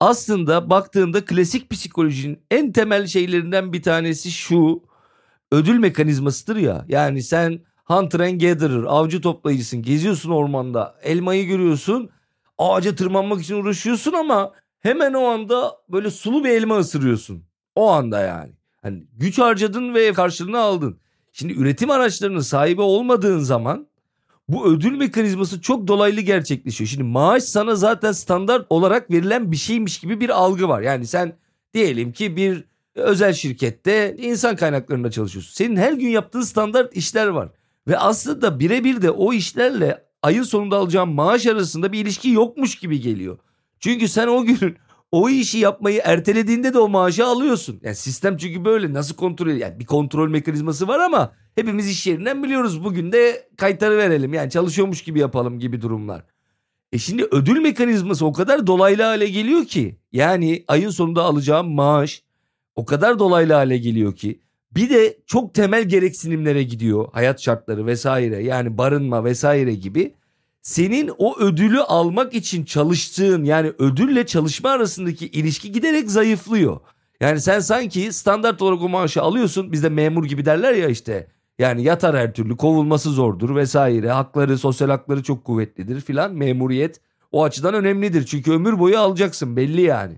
Aslında 0.00 0.70
baktığında 0.70 1.24
klasik 1.24 1.70
psikolojinin 1.70 2.42
en 2.50 2.72
temel 2.72 3.06
şeylerinden 3.06 3.72
bir 3.72 3.82
tanesi 3.82 4.30
şu. 4.30 4.82
Ödül 5.52 5.78
mekanizmasıdır 5.78 6.56
ya. 6.56 6.84
Yani 6.88 7.22
sen 7.22 7.60
hunter 7.84 8.20
and 8.20 8.40
gatherer, 8.40 8.82
avcı 8.82 9.20
toplayıcısın. 9.20 9.82
Geziyorsun 9.82 10.30
ormanda, 10.30 10.98
elmayı 11.02 11.46
görüyorsun. 11.46 12.10
Ağaca 12.58 12.94
tırmanmak 12.94 13.42
için 13.42 13.54
uğraşıyorsun 13.54 14.12
ama 14.12 14.52
hemen 14.80 15.12
o 15.14 15.24
anda 15.24 15.72
böyle 15.88 16.10
sulu 16.10 16.44
bir 16.44 16.50
elma 16.50 16.78
ısırıyorsun. 16.78 17.44
O 17.74 17.90
anda 17.90 18.20
yani. 18.20 18.52
Hani 18.82 19.06
güç 19.12 19.38
harcadın 19.38 19.94
ve 19.94 20.12
karşılığını 20.12 20.58
aldın. 20.58 21.00
Şimdi 21.32 21.52
üretim 21.52 21.90
araçlarının 21.90 22.40
sahibi 22.40 22.80
olmadığın 22.80 23.38
zaman 23.38 23.88
bu 24.48 24.66
ödül 24.66 24.96
mekanizması 24.96 25.60
çok 25.60 25.88
dolaylı 25.88 26.20
gerçekleşiyor. 26.20 26.88
Şimdi 26.88 27.04
maaş 27.04 27.42
sana 27.42 27.74
zaten 27.74 28.12
standart 28.12 28.66
olarak 28.70 29.10
verilen 29.10 29.52
bir 29.52 29.56
şeymiş 29.56 29.98
gibi 30.00 30.20
bir 30.20 30.28
algı 30.28 30.68
var. 30.68 30.80
Yani 30.80 31.06
sen 31.06 31.32
diyelim 31.74 32.12
ki 32.12 32.36
bir 32.36 32.64
özel 32.94 33.32
şirkette 33.32 34.16
insan 34.18 34.56
kaynaklarında 34.56 35.10
çalışıyorsun. 35.10 35.52
Senin 35.52 35.76
her 35.76 35.92
gün 35.92 36.08
yaptığın 36.08 36.40
standart 36.40 36.96
işler 36.96 37.26
var. 37.26 37.48
Ve 37.88 37.98
aslında 37.98 38.60
birebir 38.60 39.02
de 39.02 39.10
o 39.10 39.32
işlerle 39.32 40.04
ayın 40.22 40.42
sonunda 40.42 40.76
alacağın 40.76 41.08
maaş 41.08 41.46
arasında 41.46 41.92
bir 41.92 42.00
ilişki 42.00 42.30
yokmuş 42.30 42.74
gibi 42.74 43.00
geliyor. 43.00 43.38
Çünkü 43.80 44.08
sen 44.08 44.26
o 44.26 44.44
gün 44.44 44.76
o 45.12 45.28
işi 45.28 45.58
yapmayı 45.58 46.00
ertelediğinde 46.04 46.74
de 46.74 46.78
o 46.78 46.88
maaşı 46.88 47.26
alıyorsun. 47.26 47.80
Yani 47.82 47.96
sistem 47.96 48.36
çünkü 48.36 48.64
böyle 48.64 48.92
nasıl 48.92 49.16
kontrol 49.16 49.50
yani 49.50 49.80
bir 49.80 49.86
kontrol 49.86 50.28
mekanizması 50.28 50.88
var 50.88 50.98
ama 50.98 51.32
hepimiz 51.54 51.88
iş 51.90 52.06
yerinden 52.06 52.42
biliyoruz 52.42 52.84
bugün 52.84 53.12
de 53.12 53.48
kayıtları 53.56 53.98
verelim 53.98 54.34
yani 54.34 54.50
çalışıyormuş 54.50 55.02
gibi 55.02 55.18
yapalım 55.18 55.58
gibi 55.58 55.80
durumlar. 55.82 56.24
E 56.92 56.98
şimdi 56.98 57.24
ödül 57.30 57.60
mekanizması 57.60 58.26
o 58.26 58.32
kadar 58.32 58.66
dolaylı 58.66 59.02
hale 59.02 59.28
geliyor 59.28 59.64
ki 59.64 59.96
yani 60.12 60.64
ayın 60.68 60.90
sonunda 60.90 61.22
alacağım 61.22 61.70
maaş 61.70 62.22
o 62.74 62.84
kadar 62.84 63.18
dolaylı 63.18 63.52
hale 63.52 63.78
geliyor 63.78 64.16
ki 64.16 64.40
bir 64.74 64.90
de 64.90 65.18
çok 65.26 65.54
temel 65.54 65.88
gereksinimlere 65.88 66.62
gidiyor 66.62 67.08
hayat 67.12 67.40
şartları 67.40 67.86
vesaire 67.86 68.42
yani 68.42 68.78
barınma 68.78 69.24
vesaire 69.24 69.74
gibi 69.74 70.14
senin 70.62 71.10
o 71.18 71.38
ödülü 71.38 71.80
almak 71.80 72.34
için 72.34 72.64
çalıştığın 72.64 73.44
yani 73.44 73.72
ödülle 73.78 74.26
çalışma 74.26 74.70
arasındaki 74.70 75.26
ilişki 75.26 75.72
giderek 75.72 76.10
zayıflıyor. 76.10 76.80
Yani 77.20 77.40
sen 77.40 77.60
sanki 77.60 78.12
standart 78.12 78.62
olarak 78.62 78.82
o 78.82 78.88
maaşı 78.88 79.22
alıyorsun 79.22 79.72
bizde 79.72 79.88
memur 79.88 80.24
gibi 80.24 80.44
derler 80.44 80.74
ya 80.74 80.88
işte 80.88 81.28
yani 81.58 81.82
yatar 81.82 82.16
her 82.16 82.34
türlü 82.34 82.56
kovulması 82.56 83.10
zordur 83.10 83.56
vesaire 83.56 84.10
hakları 84.10 84.58
sosyal 84.58 84.88
hakları 84.88 85.22
çok 85.22 85.44
kuvvetlidir 85.44 86.00
filan 86.00 86.34
memuriyet 86.34 87.00
o 87.32 87.44
açıdan 87.44 87.74
önemlidir 87.74 88.26
çünkü 88.26 88.52
ömür 88.52 88.78
boyu 88.78 88.98
alacaksın 88.98 89.56
belli 89.56 89.80
yani. 89.80 90.14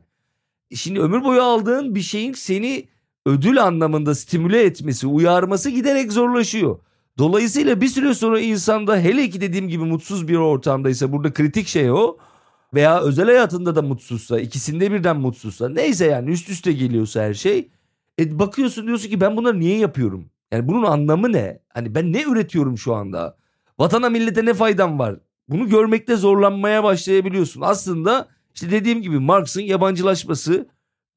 Şimdi 0.74 1.00
ömür 1.00 1.24
boyu 1.24 1.42
aldığın 1.42 1.94
bir 1.94 2.00
şeyin 2.00 2.32
seni 2.32 2.88
ödül 3.26 3.62
anlamında 3.62 4.14
stimüle 4.14 4.62
etmesi 4.62 5.06
uyarması 5.06 5.70
giderek 5.70 6.12
zorlaşıyor. 6.12 6.78
Dolayısıyla 7.20 7.80
bir 7.80 7.88
süre 7.88 8.14
sonra 8.14 8.40
insanda 8.40 8.96
hele 8.96 9.30
ki 9.30 9.40
dediğim 9.40 9.68
gibi 9.68 9.84
mutsuz 9.84 10.28
bir 10.28 10.36
ortamdaysa 10.36 11.12
burada 11.12 11.32
kritik 11.32 11.68
şey 11.68 11.90
o 11.90 12.16
veya 12.74 13.00
özel 13.00 13.26
hayatında 13.26 13.76
da 13.76 13.82
mutsuzsa 13.82 14.40
ikisinde 14.40 14.92
birden 14.92 15.16
mutsuzsa 15.16 15.68
neyse 15.68 16.06
yani 16.06 16.30
üst 16.30 16.48
üste 16.48 16.72
geliyorsa 16.72 17.22
her 17.22 17.34
şey 17.34 17.70
e 18.18 18.38
bakıyorsun 18.38 18.86
diyorsun 18.86 19.08
ki 19.08 19.20
ben 19.20 19.36
bunları 19.36 19.60
niye 19.60 19.78
yapıyorum? 19.78 20.30
Yani 20.52 20.68
bunun 20.68 20.82
anlamı 20.82 21.32
ne? 21.32 21.60
Hani 21.68 21.94
ben 21.94 22.12
ne 22.12 22.22
üretiyorum 22.22 22.78
şu 22.78 22.94
anda? 22.94 23.36
Vatana 23.78 24.08
millete 24.08 24.44
ne 24.44 24.54
faydam 24.54 24.98
var? 24.98 25.16
Bunu 25.48 25.68
görmekte 25.68 26.16
zorlanmaya 26.16 26.84
başlayabiliyorsun. 26.84 27.60
Aslında 27.60 28.28
işte 28.54 28.70
dediğim 28.70 29.02
gibi 29.02 29.18
Marx'ın 29.18 29.62
yabancılaşması 29.62 30.68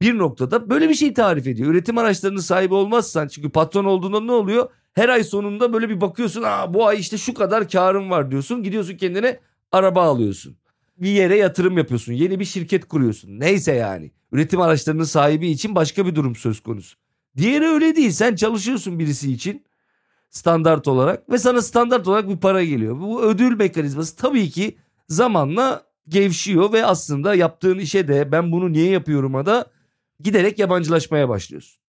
bir 0.01 0.17
noktada 0.17 0.69
böyle 0.69 0.89
bir 0.89 0.93
şey 0.93 1.13
tarif 1.13 1.47
ediyor. 1.47 1.71
Üretim 1.71 1.97
araçlarının 1.97 2.39
sahibi 2.39 2.73
olmazsan 2.73 3.27
çünkü 3.27 3.49
patron 3.49 3.85
olduğunda 3.85 4.19
ne 4.19 4.31
oluyor? 4.31 4.69
Her 4.93 5.09
ay 5.09 5.23
sonunda 5.23 5.73
böyle 5.73 5.89
bir 5.89 6.01
bakıyorsun 6.01 6.43
Aa, 6.45 6.73
bu 6.73 6.87
ay 6.87 6.99
işte 6.99 7.17
şu 7.17 7.33
kadar 7.33 7.69
karım 7.69 8.09
var 8.09 8.31
diyorsun. 8.31 8.63
Gidiyorsun 8.63 8.97
kendine 8.97 9.39
araba 9.71 10.03
alıyorsun. 10.03 10.57
Bir 10.97 11.09
yere 11.09 11.37
yatırım 11.37 11.77
yapıyorsun. 11.77 12.13
Yeni 12.13 12.39
bir 12.39 12.45
şirket 12.45 12.85
kuruyorsun. 12.87 13.39
Neyse 13.39 13.73
yani. 13.73 14.11
Üretim 14.31 14.61
araçlarının 14.61 15.03
sahibi 15.03 15.49
için 15.49 15.75
başka 15.75 16.05
bir 16.05 16.15
durum 16.15 16.35
söz 16.35 16.59
konusu. 16.59 16.97
Diğeri 17.37 17.65
öyle 17.65 17.95
değil. 17.95 18.11
Sen 18.11 18.35
çalışıyorsun 18.35 18.99
birisi 18.99 19.33
için. 19.33 19.63
standart 20.29 20.87
olarak 20.87 21.29
ve 21.29 21.37
sana 21.37 21.61
standart 21.61 22.07
olarak 22.07 22.29
bir 22.29 22.37
para 22.37 22.63
geliyor. 22.63 22.99
Bu 23.01 23.23
ödül 23.23 23.57
mekanizması 23.57 24.15
tabii 24.15 24.49
ki 24.49 24.77
zamanla 25.09 25.83
gevşiyor 26.09 26.73
ve 26.73 26.85
aslında 26.85 27.35
yaptığın 27.35 27.79
işe 27.79 28.07
de 28.07 28.31
ben 28.31 28.51
bunu 28.51 28.71
niye 28.73 28.89
yapıyorum'a 28.91 29.45
da 29.45 29.67
giderek 30.19 30.59
yabancılaşmaya 30.59 31.29
başlıyorsun. 31.29 31.82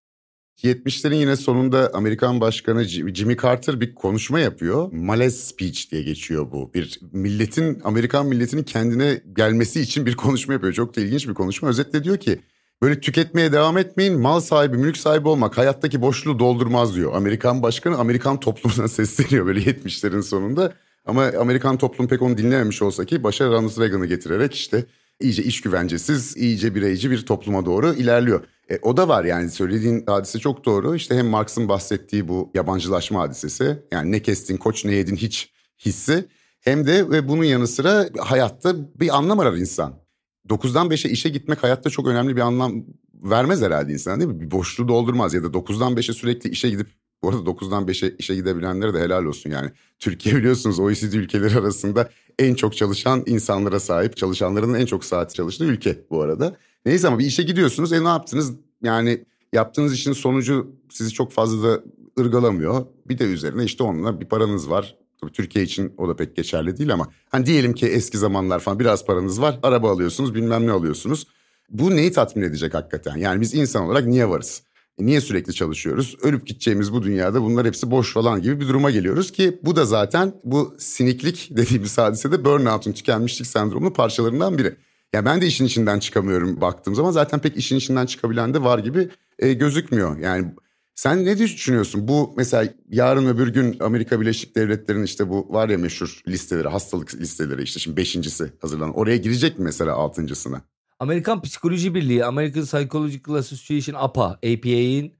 70'lerin 0.63 1.15
yine 1.15 1.37
sonunda 1.37 1.91
Amerikan 1.95 2.41
Başkanı 2.41 2.85
Jimmy 2.85 3.37
Carter 3.37 3.81
bir 3.81 3.95
konuşma 3.95 4.41
yapıyor. 4.41 4.93
Malez 4.93 5.45
speech 5.45 5.91
diye 5.91 6.03
geçiyor 6.03 6.53
bu. 6.53 6.75
Bir 6.75 7.01
milletin, 7.13 7.81
Amerikan 7.85 8.27
milletinin 8.27 8.63
kendine 8.63 9.23
gelmesi 9.37 9.81
için 9.81 10.07
bir 10.07 10.17
konuşma 10.17 10.55
yapıyor. 10.55 10.73
Çok 10.73 10.97
da 10.97 11.01
ilginç 11.01 11.29
bir 11.29 11.35
konuşma. 11.35 11.69
Özetle 11.69 12.05
diyor 12.05 12.19
ki 12.19 12.41
böyle 12.83 13.01
tüketmeye 13.01 13.53
devam 13.53 13.79
etmeyin. 13.79 14.21
Mal 14.21 14.41
sahibi, 14.41 14.77
mülk 14.77 14.97
sahibi 14.97 15.29
olmak 15.29 15.59
hayattaki 15.59 16.03
boşluğu 16.03 16.39
doldurmaz 16.39 16.97
diyor. 16.97 17.13
Amerikan 17.15 17.63
Başkanı 17.63 17.99
Amerikan 17.99 18.41
toplumuna 18.41 18.89
sesleniyor 18.89 19.47
böyle 19.47 19.61
70'lerin 19.61 20.23
sonunda. 20.23 20.73
Ama 21.07 21.25
Amerikan 21.41 21.79
toplum 21.79 22.09
pek 22.09 22.23
onu 22.23 22.39
dinlememiş 22.39 22.83
olsa 22.83 23.05
ki 23.05 23.23
başa 23.23 23.47
Ronald 23.47 23.81
Reagan'ı 23.81 24.07
getirerek 24.07 24.55
işte 24.55 24.85
iyice 25.21 25.43
iş 25.43 25.61
güvencesiz, 25.61 26.37
iyice 26.37 26.75
bireyci 26.75 27.11
bir 27.11 27.27
topluma 27.27 27.67
doğru 27.67 27.95
ilerliyor. 27.95 28.41
E, 28.71 28.79
o 28.83 28.97
da 28.97 29.09
var 29.09 29.25
yani 29.25 29.51
söylediğin 29.51 30.05
hadise 30.07 30.39
çok 30.39 30.65
doğru. 30.65 30.95
İşte 30.95 31.17
hem 31.17 31.27
Marx'ın 31.27 31.69
bahsettiği 31.69 32.29
bu 32.29 32.51
yabancılaşma 32.55 33.21
hadisesi 33.21 33.83
yani 33.93 34.13
ne 34.13 34.23
kestin 34.23 34.57
koç 34.57 34.85
ne 34.85 34.95
yedin 34.95 35.17
hiç 35.17 35.53
hissi 35.85 36.29
hem 36.61 36.87
de 36.87 37.11
ve 37.11 37.29
bunun 37.29 37.45
yanı 37.45 37.67
sıra 37.67 38.09
hayatta 38.19 38.77
bir 39.01 39.17
anlam 39.17 39.39
arar 39.39 39.55
insan. 39.55 40.05
9'dan 40.49 40.87
5'e 40.87 41.11
işe 41.11 41.29
gitmek 41.29 41.63
hayatta 41.63 41.91
çok 41.91 42.07
önemli 42.07 42.37
bir 42.37 42.41
anlam 42.41 42.85
vermez 43.15 43.63
herhalde 43.63 43.93
insan 43.93 44.21
değil 44.21 44.31
mi? 44.31 44.41
Bir 44.41 44.51
boşluğu 44.51 44.89
doldurmaz 44.89 45.35
ya 45.35 45.43
da 45.43 45.47
9'dan 45.47 45.93
5'e 45.93 46.15
sürekli 46.15 46.51
işe 46.51 46.71
gidip 46.71 46.89
bu 47.23 47.29
arada 47.29 47.41
9'dan 47.41 47.85
5'e 47.85 48.17
işe 48.19 48.35
gidebilenlere 48.35 48.95
de 48.95 49.01
helal 49.01 49.25
olsun 49.25 49.51
yani. 49.51 49.71
Türkiye 49.99 50.37
biliyorsunuz 50.37 50.81
OECD 50.81 51.13
ülkeleri 51.13 51.59
arasında 51.59 52.11
en 52.39 52.55
çok 52.55 52.77
çalışan 52.77 53.23
insanlara 53.27 53.81
sahip, 53.81 54.17
çalışanların 54.17 54.75
en 54.75 54.87
çok 54.87 55.05
saat 55.05 55.35
çalıştığı 55.35 55.65
ülke 55.65 55.99
bu 56.11 56.23
arada. 56.23 56.57
Neyse 56.87 57.09
ama 57.09 57.19
bir 57.19 57.27
işe 57.27 57.43
gidiyorsunuz. 57.43 57.93
E 57.93 58.05
ne 58.05 58.09
yaptınız? 58.09 58.53
Yani 58.83 59.25
yaptığınız 59.53 59.95
işin 59.95 60.13
sonucu 60.13 60.73
sizi 60.91 61.13
çok 61.13 61.33
fazla 61.33 61.69
da 61.69 61.83
ırgalamıyor. 62.21 62.87
Bir 63.09 63.19
de 63.19 63.25
üzerine 63.25 63.65
işte 63.65 63.83
onunla 63.83 64.21
bir 64.21 64.27
paranız 64.27 64.71
var. 64.71 64.97
Tabii 65.21 65.33
Türkiye 65.33 65.65
için 65.65 65.95
o 65.99 66.09
da 66.09 66.17
pek 66.17 66.37
geçerli 66.37 66.77
değil 66.77 66.93
ama 66.93 67.09
hani 67.29 67.47
diyelim 67.47 67.73
ki 67.73 67.87
eski 67.87 68.19
zamanlar 68.19 68.61
falan 68.61 68.79
biraz 68.81 69.07
paranız 69.07 69.41
var. 69.41 69.59
Araba 69.63 69.91
alıyorsunuz, 69.91 70.35
bilmem 70.35 70.67
ne 70.67 70.71
alıyorsunuz. 70.73 71.27
Bu 71.71 71.97
neyi 71.97 72.13
tatmin 72.13 72.43
edecek 72.43 72.75
hakikaten? 72.75 73.17
Yani 73.17 73.41
biz 73.41 73.55
insan 73.55 73.85
olarak 73.85 74.07
niye 74.07 74.29
varız? 74.29 74.63
E 74.99 75.07
niye 75.07 75.21
sürekli 75.21 75.55
çalışıyoruz? 75.55 76.17
Ölüp 76.23 76.47
gideceğimiz 76.47 76.93
bu 76.93 77.03
dünyada 77.03 77.43
bunlar 77.43 77.67
hepsi 77.67 77.91
boş 77.91 78.13
falan 78.13 78.43
gibi 78.43 78.61
bir 78.61 78.69
duruma 78.69 78.91
geliyoruz 78.91 79.33
ki 79.33 79.59
bu 79.63 79.77
da 79.77 79.85
zaten 79.85 80.35
bu 80.45 80.75
siniklik 80.79 81.49
dediğimiz 81.57 81.99
hadisede 81.99 82.45
burnout'un 82.45 82.93
tükenmişlik 82.93 83.47
sendromunun 83.47 83.91
parçalarından 83.91 84.59
biri. 84.59 84.77
Ya 85.15 85.25
ben 85.25 85.41
de 85.41 85.47
işin 85.47 85.65
içinden 85.65 85.99
çıkamıyorum 85.99 86.61
baktığım 86.61 86.95
zaman 86.95 87.11
zaten 87.11 87.41
pek 87.41 87.57
işin 87.57 87.77
içinden 87.77 88.07
çıkabilen 88.07 88.55
de 88.55 88.63
var 88.63 88.79
gibi 88.79 89.09
e, 89.39 89.53
gözükmüyor. 89.53 90.19
Yani 90.19 90.47
sen 90.95 91.25
ne 91.25 91.39
düşünüyorsun? 91.39 92.09
Bu 92.09 92.35
mesela 92.37 92.73
yarın 92.89 93.27
öbür 93.27 93.49
gün 93.49 93.77
Amerika 93.81 94.21
Birleşik 94.21 94.57
Devletleri'nin 94.57 95.05
işte 95.05 95.29
bu 95.29 95.47
var 95.51 95.69
ya 95.69 95.79
meşhur 95.79 96.23
listeleri, 96.29 96.69
hastalık 96.69 97.15
listeleri 97.15 97.63
işte 97.63 97.81
şimdi 97.81 97.97
beşincisi 97.97 98.53
hazırlanan. 98.61 98.95
Oraya 98.95 99.17
girecek 99.17 99.59
mi 99.59 99.65
mesela 99.65 99.95
altıncısına? 99.95 100.63
Amerikan 100.99 101.43
Psikoloji 101.43 101.95
Birliği, 101.95 102.25
American 102.25 102.65
Psychological 102.65 103.35
Association 103.35 104.03
APA, 104.03 104.27
APA'in 104.27 105.15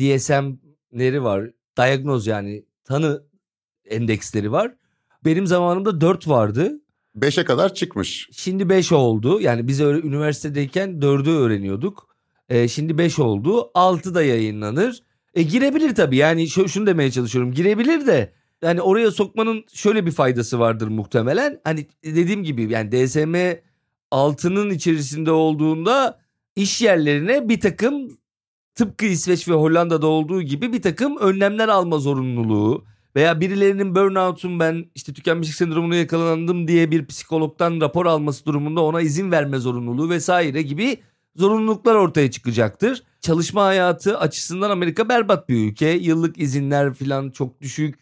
DSM'leri 0.00 1.22
var. 1.22 1.50
Diagnoz 1.78 2.26
yani 2.26 2.64
tanı 2.84 3.22
endeksleri 3.84 4.52
var. 4.52 4.74
Benim 5.24 5.46
zamanımda 5.46 6.00
4 6.00 6.28
vardı. 6.28 6.79
5'e 7.18 7.44
kadar 7.44 7.74
çıkmış. 7.74 8.28
Şimdi 8.32 8.68
5 8.68 8.92
oldu. 8.92 9.40
Yani 9.40 9.68
biz 9.68 9.80
öyle 9.80 10.06
üniversitedeyken 10.06 10.90
4'ü 10.90 11.30
öğreniyorduk. 11.30 12.08
Ee, 12.48 12.68
şimdi 12.68 12.98
5 12.98 13.18
oldu. 13.18 13.70
6 13.74 14.14
da 14.14 14.22
yayınlanır. 14.22 15.02
E, 15.34 15.42
girebilir 15.42 15.94
tabii 15.94 16.16
yani 16.16 16.48
şu, 16.48 16.68
şunu 16.68 16.86
demeye 16.86 17.10
çalışıyorum. 17.10 17.52
Girebilir 17.52 18.06
de 18.06 18.32
yani 18.62 18.80
oraya 18.80 19.10
sokmanın 19.10 19.64
şöyle 19.72 20.06
bir 20.06 20.10
faydası 20.10 20.58
vardır 20.58 20.88
muhtemelen. 20.88 21.60
Hani 21.64 21.86
dediğim 22.04 22.44
gibi 22.44 22.72
yani 22.72 22.92
DSM 22.92 23.36
altının 24.10 24.70
içerisinde 24.70 25.30
olduğunda 25.30 26.20
iş 26.56 26.82
yerlerine 26.82 27.48
bir 27.48 27.60
takım 27.60 28.18
tıpkı 28.74 29.06
İsveç 29.06 29.48
ve 29.48 29.52
Hollanda'da 29.52 30.06
olduğu 30.06 30.42
gibi 30.42 30.72
bir 30.72 30.82
takım 30.82 31.16
önlemler 31.16 31.68
alma 31.68 31.98
zorunluluğu 31.98 32.84
veya 33.16 33.40
birilerinin 33.40 33.94
burnout'un 33.94 34.60
ben 34.60 34.84
işte 34.94 35.12
tükenmişlik 35.12 35.56
sendromuna 35.56 35.96
yakalandım 35.96 36.68
diye 36.68 36.90
bir 36.90 37.06
psikologdan 37.06 37.80
rapor 37.80 38.06
alması 38.06 38.46
durumunda 38.46 38.80
ona 38.80 39.00
izin 39.00 39.32
verme 39.32 39.58
zorunluluğu 39.58 40.10
vesaire 40.10 40.62
gibi 40.62 40.96
zorunluluklar 41.36 41.94
ortaya 41.94 42.30
çıkacaktır. 42.30 43.02
Çalışma 43.20 43.64
hayatı 43.64 44.18
açısından 44.18 44.70
Amerika 44.70 45.08
berbat 45.08 45.48
bir 45.48 45.70
ülke. 45.70 45.88
Yıllık 45.88 46.38
izinler 46.38 46.94
falan 46.94 47.30
çok 47.30 47.60
düşük. 47.60 47.98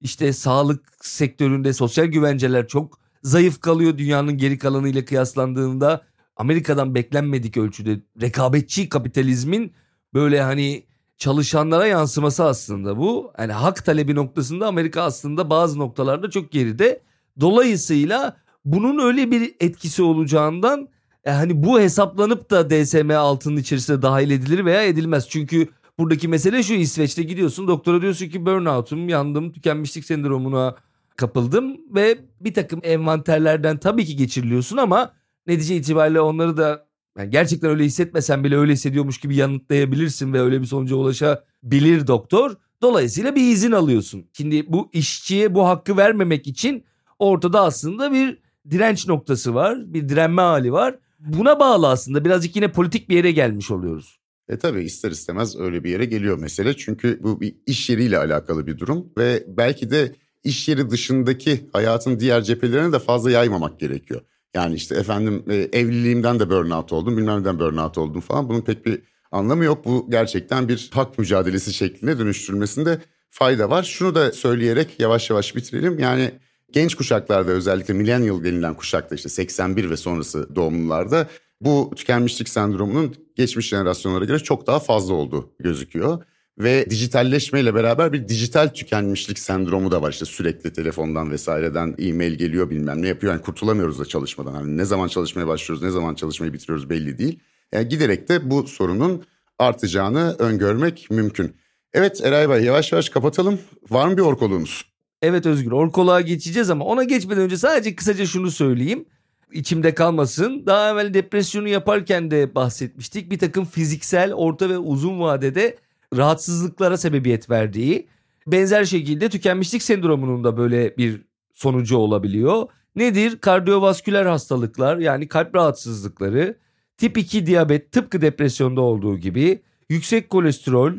İşte 0.00 0.32
sağlık 0.32 0.84
sektöründe 1.00 1.72
sosyal 1.72 2.06
güvenceler 2.06 2.68
çok 2.68 2.98
zayıf 3.22 3.60
kalıyor 3.60 3.98
dünyanın 3.98 4.36
geri 4.36 4.58
kalanıyla 4.58 5.04
kıyaslandığında. 5.04 6.02
Amerika'dan 6.36 6.94
beklenmedik 6.94 7.56
ölçüde 7.56 8.00
rekabetçi 8.20 8.88
kapitalizmin 8.88 9.72
böyle 10.14 10.42
hani 10.42 10.89
çalışanlara 11.20 11.86
yansıması 11.86 12.44
aslında 12.44 12.96
bu. 12.98 13.32
Yani 13.38 13.52
hak 13.52 13.84
talebi 13.84 14.14
noktasında 14.14 14.66
Amerika 14.66 15.02
aslında 15.02 15.50
bazı 15.50 15.78
noktalarda 15.78 16.30
çok 16.30 16.52
geride. 16.52 17.02
Dolayısıyla 17.40 18.36
bunun 18.64 19.06
öyle 19.06 19.30
bir 19.30 19.54
etkisi 19.60 20.02
olacağından 20.02 20.88
e 21.24 21.30
hani 21.30 21.62
bu 21.62 21.80
hesaplanıp 21.80 22.50
da 22.50 22.70
DSM 22.70 23.10
altının 23.10 23.56
içerisine 23.56 24.02
dahil 24.02 24.30
edilir 24.30 24.64
veya 24.64 24.84
edilmez. 24.84 25.28
Çünkü 25.28 25.68
buradaki 25.98 26.28
mesele 26.28 26.62
şu 26.62 26.74
İsveç'te 26.74 27.22
gidiyorsun 27.22 27.68
doktora 27.68 28.02
diyorsun 28.02 28.28
ki 28.28 28.46
burnout'um 28.46 29.08
yandım 29.08 29.52
tükenmişlik 29.52 30.04
sendromuna 30.04 30.76
kapıldım 31.16 31.76
ve 31.94 32.18
bir 32.40 32.54
takım 32.54 32.80
envanterlerden 32.82 33.76
tabii 33.76 34.04
ki 34.04 34.16
geçiriliyorsun 34.16 34.76
ama 34.76 35.12
netice 35.46 35.76
itibariyle 35.76 36.20
onları 36.20 36.56
da 36.56 36.89
yani 37.18 37.30
gerçekten 37.30 37.70
öyle 37.70 37.84
hissetmesen 37.84 38.44
bile 38.44 38.56
öyle 38.56 38.72
hissediyormuş 38.72 39.18
gibi 39.18 39.36
yanıtlayabilirsin 39.36 40.32
ve 40.32 40.40
öyle 40.40 40.60
bir 40.60 40.66
sonuca 40.66 40.96
ulaşabilir 40.96 42.06
doktor. 42.06 42.56
Dolayısıyla 42.82 43.34
bir 43.34 43.52
izin 43.52 43.72
alıyorsun. 43.72 44.26
Şimdi 44.32 44.72
bu 44.72 44.90
işçiye 44.92 45.54
bu 45.54 45.66
hakkı 45.66 45.96
vermemek 45.96 46.46
için 46.46 46.84
ortada 47.18 47.60
aslında 47.60 48.12
bir 48.12 48.38
direnç 48.70 49.08
noktası 49.08 49.54
var. 49.54 49.94
Bir 49.94 50.08
direnme 50.08 50.42
hali 50.42 50.72
var. 50.72 50.98
Buna 51.18 51.60
bağlı 51.60 51.88
aslında 51.88 52.24
birazcık 52.24 52.56
yine 52.56 52.72
politik 52.72 53.08
bir 53.08 53.16
yere 53.16 53.32
gelmiş 53.32 53.70
oluyoruz. 53.70 54.20
E 54.48 54.58
tabii 54.58 54.82
ister 54.82 55.10
istemez 55.10 55.56
öyle 55.60 55.84
bir 55.84 55.90
yere 55.90 56.04
geliyor 56.04 56.38
mesele. 56.38 56.76
Çünkü 56.76 57.18
bu 57.22 57.40
bir 57.40 57.56
iş 57.66 57.90
yeriyle 57.90 58.18
alakalı 58.18 58.66
bir 58.66 58.78
durum 58.78 59.12
ve 59.18 59.44
belki 59.48 59.90
de 59.90 60.14
iş 60.44 60.68
yeri 60.68 60.90
dışındaki 60.90 61.68
hayatın 61.72 62.20
diğer 62.20 62.42
cephelerine 62.42 62.92
de 62.92 62.98
fazla 62.98 63.30
yaymamak 63.30 63.80
gerekiyor. 63.80 64.20
Yani 64.54 64.74
işte 64.74 64.94
efendim 64.94 65.44
e, 65.48 65.54
evliliğimden 65.54 66.40
de 66.40 66.50
burnout 66.50 66.92
oldum, 66.92 67.16
bilmem 67.16 67.40
neden 67.40 67.58
burnout 67.58 67.98
oldum 67.98 68.20
falan. 68.20 68.48
Bunun 68.48 68.60
pek 68.60 68.86
bir 68.86 69.02
anlamı 69.32 69.64
yok. 69.64 69.84
Bu 69.84 70.06
gerçekten 70.10 70.68
bir 70.68 70.90
hak 70.92 71.18
mücadelesi 71.18 71.72
şekline 71.72 72.18
dönüştürülmesinde 72.18 72.98
fayda 73.30 73.70
var. 73.70 73.82
Şunu 73.82 74.14
da 74.14 74.32
söyleyerek 74.32 75.00
yavaş 75.00 75.30
yavaş 75.30 75.56
bitirelim. 75.56 75.98
Yani 75.98 76.30
genç 76.72 76.94
kuşaklarda 76.94 77.52
özellikle 77.52 77.94
millennial 77.94 78.44
denilen 78.44 78.74
kuşakta 78.74 79.14
işte 79.14 79.28
81 79.28 79.90
ve 79.90 79.96
sonrası 79.96 80.56
doğumlularda 80.56 81.28
bu 81.60 81.90
tükenmişlik 81.96 82.48
sendromunun 82.48 83.14
geçmiş 83.36 83.68
jenerasyonlara 83.68 84.24
göre 84.24 84.38
çok 84.38 84.66
daha 84.66 84.78
fazla 84.78 85.14
olduğu 85.14 85.52
gözüküyor. 85.58 86.24
Ve 86.60 86.90
dijitalleşmeyle 86.90 87.74
beraber 87.74 88.12
bir 88.12 88.28
dijital 88.28 88.68
tükenmişlik 88.68 89.38
sendromu 89.38 89.90
da 89.90 90.02
var. 90.02 90.10
İşte 90.10 90.24
sürekli 90.24 90.72
telefondan 90.72 91.30
vesaireden 91.30 91.94
e-mail 91.98 92.34
geliyor 92.34 92.70
bilmem 92.70 93.02
ne 93.02 93.08
yapıyor. 93.08 93.32
Yani 93.32 93.42
kurtulamıyoruz 93.42 93.98
da 93.98 94.04
çalışmadan. 94.04 94.54
Yani 94.54 94.76
ne 94.76 94.84
zaman 94.84 95.08
çalışmaya 95.08 95.46
başlıyoruz, 95.46 95.82
ne 95.82 95.90
zaman 95.90 96.14
çalışmayı 96.14 96.52
bitiriyoruz 96.52 96.90
belli 96.90 97.18
değil. 97.18 97.38
Yani 97.72 97.88
giderek 97.88 98.28
de 98.28 98.50
bu 98.50 98.66
sorunun 98.66 99.24
artacağını 99.58 100.36
öngörmek 100.38 101.06
mümkün. 101.10 101.56
Evet 101.92 102.20
Eray 102.24 102.50
Bey 102.50 102.64
yavaş 102.64 102.92
yavaş 102.92 103.08
kapatalım. 103.08 103.58
Var 103.90 104.08
mı 104.08 104.16
bir 104.16 104.22
orkoluğunuz? 104.22 104.84
Evet 105.22 105.46
Özgür 105.46 105.72
orkoluğa 105.72 106.20
geçeceğiz 106.20 106.70
ama 106.70 106.84
ona 106.84 107.04
geçmeden 107.04 107.42
önce 107.42 107.56
sadece 107.56 107.96
kısaca 107.96 108.26
şunu 108.26 108.50
söyleyeyim. 108.50 109.04
İçimde 109.52 109.94
kalmasın. 109.94 110.66
Daha 110.66 110.90
evvel 110.90 111.14
depresyonu 111.14 111.68
yaparken 111.68 112.30
de 112.30 112.54
bahsetmiştik. 112.54 113.30
Bir 113.30 113.38
takım 113.38 113.64
fiziksel, 113.64 114.34
orta 114.34 114.68
ve 114.68 114.78
uzun 114.78 115.20
vadede 115.20 115.76
rahatsızlıklara 116.16 116.96
sebebiyet 116.96 117.50
verdiği 117.50 118.08
benzer 118.46 118.84
şekilde 118.84 119.28
tükenmişlik 119.28 119.82
sendromunun 119.82 120.44
da 120.44 120.56
böyle 120.56 120.96
bir 120.96 121.22
sonucu 121.54 121.96
olabiliyor. 121.96 122.68
Nedir? 122.96 123.38
Kardiyovasküler 123.38 124.26
hastalıklar 124.26 124.96
yani 124.98 125.28
kalp 125.28 125.54
rahatsızlıkları, 125.54 126.58
tip 126.96 127.18
2 127.18 127.46
diyabet 127.46 127.92
tıpkı 127.92 128.20
depresyonda 128.20 128.80
olduğu 128.80 129.16
gibi, 129.18 129.62
yüksek 129.88 130.30
kolesterol, 130.30 130.92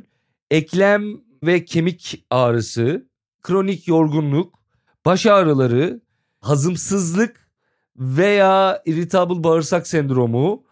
eklem 0.52 1.04
ve 1.44 1.66
kemik 1.66 2.26
ağrısı, 2.30 3.08
kronik 3.42 3.88
yorgunluk, 3.88 4.60
baş 5.06 5.26
ağrıları, 5.26 6.02
hazımsızlık 6.40 7.48
veya 7.98 8.82
irritable 8.86 9.44
bağırsak 9.44 9.88
sendromu 9.88 10.64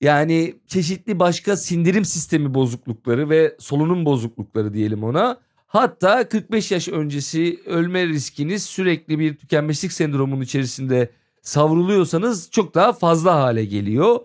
yani 0.00 0.54
çeşitli 0.66 1.18
başka 1.18 1.56
sindirim 1.56 2.04
sistemi 2.04 2.54
bozuklukları 2.54 3.30
ve 3.30 3.56
solunum 3.58 4.04
bozuklukları 4.04 4.74
diyelim 4.74 5.04
ona. 5.04 5.40
Hatta 5.66 6.28
45 6.28 6.72
yaş 6.72 6.88
öncesi 6.88 7.60
ölme 7.66 8.06
riskiniz 8.06 8.62
sürekli 8.64 9.18
bir 9.18 9.36
tükenmişlik 9.36 9.92
sendromunun 9.92 10.40
içerisinde 10.40 11.10
savruluyorsanız 11.42 12.50
çok 12.50 12.74
daha 12.74 12.92
fazla 12.92 13.34
hale 13.34 13.64
geliyor. 13.64 14.20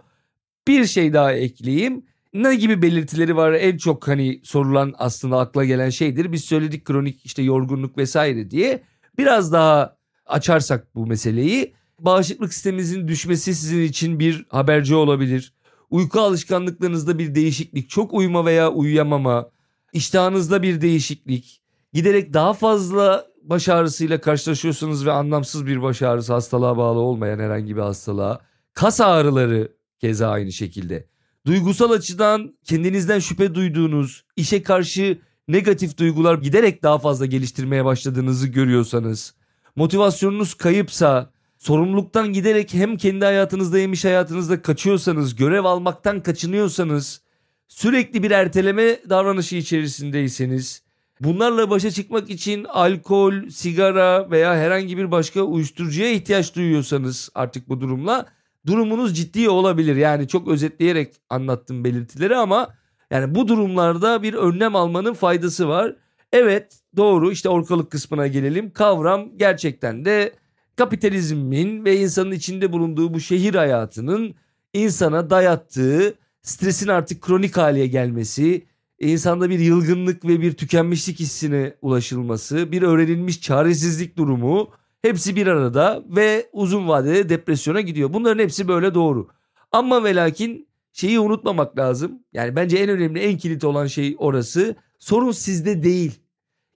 Bir 0.68 0.86
şey 0.86 1.14
daha 1.14 1.34
ekleyeyim. 1.34 2.06
Ne 2.34 2.56
gibi 2.56 2.82
belirtileri 2.82 3.36
var 3.36 3.54
en 3.54 3.78
çok 3.78 4.08
hani 4.08 4.42
sorulan 4.44 4.94
aslında 4.98 5.40
akla 5.40 5.66
gelen 5.66 5.90
şeydir. 5.90 6.32
Biz 6.32 6.44
söyledik 6.44 6.86
kronik 6.86 7.26
işte 7.26 7.42
yorgunluk 7.42 7.98
vesaire 7.98 8.52
diye. 8.52 8.84
Biraz 9.18 9.54
daha 9.54 9.98
açarsak 10.26 10.96
bu 10.96 11.08
meseleyi 11.08 11.74
bağışıklık 12.00 12.54
sisteminizin 12.54 13.08
düşmesi 13.08 13.56
sizin 13.56 13.84
için 13.84 14.20
bir 14.20 14.46
haberci 14.50 14.96
olabilir. 14.96 15.54
Uyku 15.90 16.22
alışkanlıklarınızda 16.22 17.20
bir 17.20 17.36
değişiklik, 17.36 17.90
çok 17.90 18.14
uyuma 18.14 18.46
veya 18.46 18.72
uyuyamama, 18.72 19.50
iştahınızda 19.94 20.64
bir 20.64 20.82
değişiklik, 20.82 21.62
giderek 21.94 22.34
daha 22.34 22.54
fazla 22.54 23.26
baş 23.44 23.70
ağrısıyla 23.70 24.22
karşılaşıyorsunuz 24.22 25.06
ve 25.06 25.12
anlamsız 25.12 25.66
bir 25.66 25.82
baş 25.82 26.02
ağrısı 26.02 26.34
hastalığa 26.34 26.78
bağlı 26.78 27.00
olmayan 27.00 27.40
herhangi 27.40 27.76
bir 27.76 27.82
hastalığa, 27.82 28.42
kas 28.74 29.02
ağrıları 29.02 29.72
keza 30.00 30.30
aynı 30.30 30.52
şekilde. 30.52 31.08
Duygusal 31.46 31.92
açıdan 31.92 32.58
kendinizden 32.64 33.20
şüphe 33.20 33.56
duyduğunuz, 33.56 34.26
işe 34.36 34.64
karşı 34.64 35.20
negatif 35.48 35.98
duygular 35.98 36.38
giderek 36.38 36.84
daha 36.84 37.00
fazla 37.00 37.26
geliştirmeye 37.26 37.86
başladığınızı 37.86 38.48
görüyorsanız, 38.48 39.36
motivasyonunuz 39.76 40.54
kayıpsa, 40.54 41.32
sorumluluktan 41.66 42.34
giderek 42.34 42.74
hem 42.74 42.98
kendi 42.98 43.26
hayatınızda 43.26 43.78
hem 43.78 43.94
iş 43.94 44.06
hayatınızda 44.06 44.62
kaçıyorsanız, 44.62 45.36
görev 45.36 45.64
almaktan 45.64 46.24
kaçınıyorsanız, 46.24 47.22
sürekli 47.68 48.24
bir 48.24 48.32
erteleme 48.32 49.00
davranışı 49.10 49.56
içerisindeyseniz, 49.56 50.84
bunlarla 51.20 51.70
başa 51.70 51.92
çıkmak 51.92 52.30
için 52.30 52.64
alkol, 52.64 53.50
sigara 53.50 54.32
veya 54.32 54.56
herhangi 54.56 54.98
bir 54.98 55.12
başka 55.12 55.42
uyuşturucuya 55.42 56.12
ihtiyaç 56.12 56.56
duyuyorsanız 56.56 57.30
artık 57.36 57.70
bu 57.70 57.82
durumla 57.82 58.26
durumunuz 58.66 59.18
ciddi 59.18 59.50
olabilir. 59.50 59.96
Yani 59.96 60.28
çok 60.28 60.48
özetleyerek 60.48 61.14
anlattım 61.30 61.84
belirtileri 61.84 62.36
ama 62.36 62.74
yani 63.12 63.36
bu 63.36 63.48
durumlarda 63.48 64.24
bir 64.24 64.34
önlem 64.34 64.76
almanın 64.76 65.14
faydası 65.14 65.68
var. 65.68 65.96
Evet 66.32 66.80
doğru 66.98 67.32
işte 67.32 67.50
orkalık 67.50 67.92
kısmına 67.92 68.28
gelelim. 68.28 68.72
Kavram 68.72 69.38
gerçekten 69.38 70.06
de 70.06 70.34
kapitalizmin 70.76 71.86
ve 71.86 72.00
insanın 72.00 72.32
içinde 72.32 72.72
bulunduğu 72.72 73.14
bu 73.14 73.20
şehir 73.20 73.56
hayatının 73.56 74.36
insana 74.74 75.30
dayattığı 75.30 76.16
stresin 76.42 76.88
artık 76.88 77.22
kronik 77.22 77.58
hale 77.58 77.88
gelmesi, 77.88 78.66
insanda 79.00 79.50
bir 79.50 79.60
yılgınlık 79.60 80.26
ve 80.26 80.42
bir 80.42 80.54
tükenmişlik 80.54 81.20
hissine 81.20 81.76
ulaşılması, 81.82 82.72
bir 82.72 82.82
öğrenilmiş 82.82 83.42
çaresizlik 83.42 84.18
durumu 84.18 84.70
hepsi 85.02 85.36
bir 85.36 85.48
arada 85.48 86.04
ve 86.10 86.50
uzun 86.54 86.88
vadede 86.88 87.30
depresyona 87.30 87.82
gidiyor. 87.82 88.14
Bunların 88.14 88.44
hepsi 88.44 88.68
böyle 88.68 88.94
doğru. 88.94 89.28
Ama 89.72 90.04
ve 90.04 90.16
lakin 90.16 90.68
şeyi 90.94 91.20
unutmamak 91.20 91.78
lazım. 91.78 92.20
Yani 92.34 92.56
bence 92.56 92.78
en 92.78 92.90
önemli 92.90 93.20
en 93.20 93.38
kilit 93.38 93.64
olan 93.64 93.88
şey 93.88 94.16
orası. 94.18 94.76
Sorun 95.00 95.32
sizde 95.32 95.84
değil. 95.84 96.20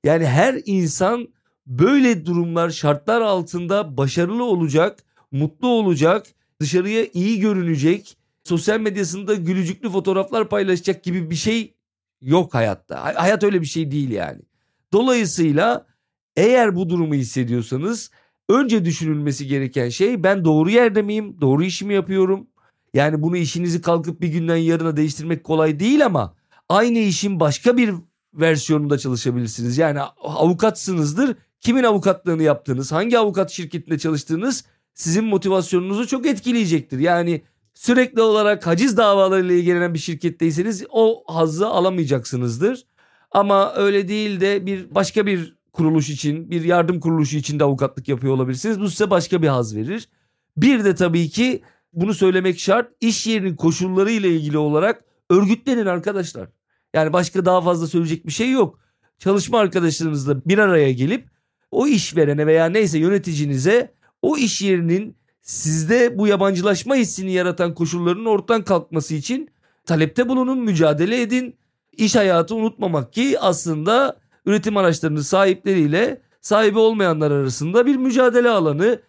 Yani 0.03 0.25
her 0.25 0.61
insan 0.65 1.27
böyle 1.69 2.25
durumlar 2.25 2.69
şartlar 2.69 3.21
altında 3.21 3.97
başarılı 3.97 4.43
olacak, 4.43 5.03
mutlu 5.31 5.67
olacak, 5.67 6.27
dışarıya 6.61 7.05
iyi 7.13 7.39
görünecek, 7.39 8.17
sosyal 8.43 8.79
medyasında 8.79 9.35
gülücüklü 9.35 9.89
fotoğraflar 9.89 10.49
paylaşacak 10.49 11.03
gibi 11.03 11.29
bir 11.29 11.35
şey 11.35 11.73
yok 12.21 12.53
hayatta. 12.53 13.15
Hayat 13.15 13.43
öyle 13.43 13.61
bir 13.61 13.65
şey 13.65 13.91
değil 13.91 14.09
yani. 14.09 14.41
Dolayısıyla 14.93 15.85
eğer 16.35 16.75
bu 16.75 16.89
durumu 16.89 17.13
hissediyorsanız 17.13 18.11
önce 18.49 18.85
düşünülmesi 18.85 19.47
gereken 19.47 19.89
şey 19.89 20.23
ben 20.23 20.45
doğru 20.45 20.69
yerde 20.69 21.01
miyim? 21.01 21.41
Doğru 21.41 21.63
işimi 21.63 21.93
yapıyorum? 21.93 22.47
Yani 22.93 23.21
bunu 23.21 23.37
işinizi 23.37 23.81
kalkıp 23.81 24.21
bir 24.21 24.27
günden 24.27 24.55
yarına 24.55 24.97
değiştirmek 24.97 25.43
kolay 25.43 25.79
değil 25.79 26.05
ama 26.05 26.35
aynı 26.69 26.99
işin 26.99 27.39
başka 27.39 27.77
bir 27.77 27.93
versiyonunda 28.33 28.97
çalışabilirsiniz. 28.97 29.77
Yani 29.77 30.01
avukatsınızdır. 30.21 31.35
Kimin 31.61 31.83
avukatlığını 31.83 32.43
yaptığınız, 32.43 32.91
hangi 32.91 33.19
avukat 33.19 33.51
şirketinde 33.51 33.99
çalıştığınız 33.99 34.63
sizin 34.93 35.25
motivasyonunuzu 35.25 36.07
çok 36.07 36.25
etkileyecektir. 36.25 36.99
Yani 36.99 37.41
sürekli 37.73 38.21
olarak 38.21 38.67
haciz 38.67 38.97
davalarıyla 38.97 39.55
ilgilenen 39.55 39.93
bir 39.93 39.99
şirketteyseniz 39.99 40.83
o 40.89 41.23
hazzı 41.27 41.67
alamayacaksınızdır. 41.67 42.85
Ama 43.31 43.73
öyle 43.75 44.07
değil 44.07 44.41
de 44.41 44.65
bir 44.65 44.95
başka 44.95 45.25
bir 45.25 45.55
kuruluş 45.73 46.09
için, 46.09 46.51
bir 46.51 46.63
yardım 46.63 46.99
kuruluşu 46.99 47.37
için 47.37 47.59
de 47.59 47.63
avukatlık 47.63 48.07
yapıyor 48.07 48.33
olabilirsiniz. 48.33 48.79
Bu 48.79 48.89
size 48.89 49.09
başka 49.09 49.41
bir 49.41 49.47
haz 49.47 49.75
verir. 49.75 50.09
Bir 50.57 50.85
de 50.85 50.95
tabii 50.95 51.29
ki 51.29 51.61
bunu 51.93 52.13
söylemek 52.13 52.59
şart. 52.59 52.91
İş 53.01 53.27
yerinin 53.27 53.55
koşulları 53.55 54.11
ile 54.11 54.29
ilgili 54.29 54.57
olarak 54.57 55.03
örgütlenin 55.29 55.85
arkadaşlar. 55.85 56.49
Yani 56.93 57.13
başka 57.13 57.45
daha 57.45 57.61
fazla 57.61 57.87
söyleyecek 57.87 58.27
bir 58.27 58.31
şey 58.31 58.51
yok. 58.51 58.79
Çalışma 59.19 59.59
arkadaşlarınızla 59.59 60.45
bir 60.45 60.57
araya 60.57 60.91
gelip 60.91 61.27
o 61.71 61.87
işverene 61.87 62.47
veya 62.47 62.65
neyse 62.65 62.99
yöneticinize 62.99 63.93
o 64.21 64.37
iş 64.37 64.61
yerinin 64.61 65.15
sizde 65.41 66.17
bu 66.17 66.27
yabancılaşma 66.27 66.95
hissini 66.95 67.31
yaratan 67.31 67.73
koşulların 67.73 68.25
ortadan 68.25 68.63
kalkması 68.63 69.15
için 69.15 69.49
talepte 69.85 70.29
bulunun, 70.29 70.59
mücadele 70.59 71.21
edin. 71.21 71.55
İş 71.97 72.15
hayatı 72.15 72.55
unutmamak 72.55 73.13
ki 73.13 73.39
aslında 73.39 74.19
üretim 74.45 74.77
araçlarının 74.77 75.21
sahipleriyle 75.21 76.21
sahibi 76.41 76.79
olmayanlar 76.79 77.31
arasında 77.31 77.85
bir 77.85 77.95
mücadele 77.95 78.49
alanı. 78.49 79.01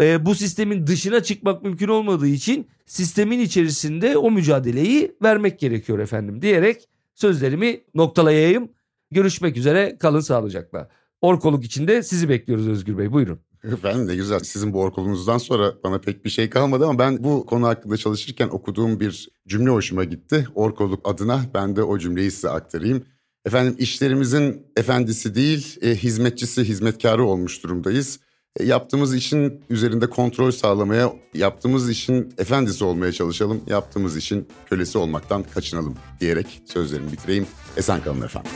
E, 0.00 0.26
bu 0.26 0.34
sistemin 0.34 0.86
dışına 0.86 1.22
çıkmak 1.22 1.62
mümkün 1.62 1.88
olmadığı 1.88 2.26
için 2.26 2.66
sistemin 2.86 3.38
içerisinde 3.38 4.16
o 4.16 4.30
mücadeleyi 4.30 5.16
vermek 5.22 5.58
gerekiyor 5.58 5.98
efendim 5.98 6.42
diyerek 6.42 6.88
sözlerimi 7.14 7.80
noktalayayım. 7.94 8.68
Görüşmek 9.10 9.56
üzere 9.56 9.96
kalın 9.98 10.20
sağlıcakla. 10.20 10.88
Orkoluk 11.20 11.64
içinde 11.64 12.02
sizi 12.02 12.28
bekliyoruz 12.28 12.68
Özgür 12.68 12.98
Bey 12.98 13.12
buyurun. 13.12 13.40
Efendim 13.64 14.06
ne 14.06 14.16
güzel. 14.16 14.40
Sizin 14.40 14.72
bu 14.72 14.80
orkolunuzdan 14.80 15.38
sonra 15.38 15.74
bana 15.84 15.98
pek 15.98 16.24
bir 16.24 16.30
şey 16.30 16.50
kalmadı 16.50 16.86
ama 16.86 16.98
ben 16.98 17.24
bu 17.24 17.46
konu 17.46 17.66
hakkında 17.66 17.96
çalışırken 17.96 18.48
okuduğum 18.48 19.00
bir 19.00 19.28
cümle 19.48 19.70
hoşuma 19.70 20.04
gitti. 20.04 20.46
Orkoluk 20.54 21.08
adına 21.08 21.44
ben 21.54 21.76
de 21.76 21.82
o 21.82 21.98
cümleyi 21.98 22.30
size 22.30 22.48
aktarayım. 22.48 23.04
Efendim 23.44 23.76
işlerimizin 23.78 24.66
efendisi 24.76 25.34
değil, 25.34 25.76
e, 25.82 25.94
hizmetçisi, 25.94 26.64
hizmetkarı 26.64 27.24
olmuş 27.24 27.62
durumdayız. 27.62 28.20
E, 28.60 28.64
yaptığımız 28.64 29.14
işin 29.14 29.64
üzerinde 29.70 30.10
kontrol 30.10 30.50
sağlamaya, 30.50 31.12
yaptığımız 31.34 31.90
işin 31.90 32.34
efendisi 32.38 32.84
olmaya 32.84 33.12
çalışalım. 33.12 33.60
Yaptığımız 33.66 34.16
işin 34.16 34.48
kölesi 34.70 34.98
olmaktan 34.98 35.42
kaçınalım 35.42 35.94
diyerek 36.20 36.62
sözlerimi 36.66 37.12
bitireyim. 37.12 37.46
Esen 37.76 38.02
kalın 38.02 38.22
efendim. 38.22 38.50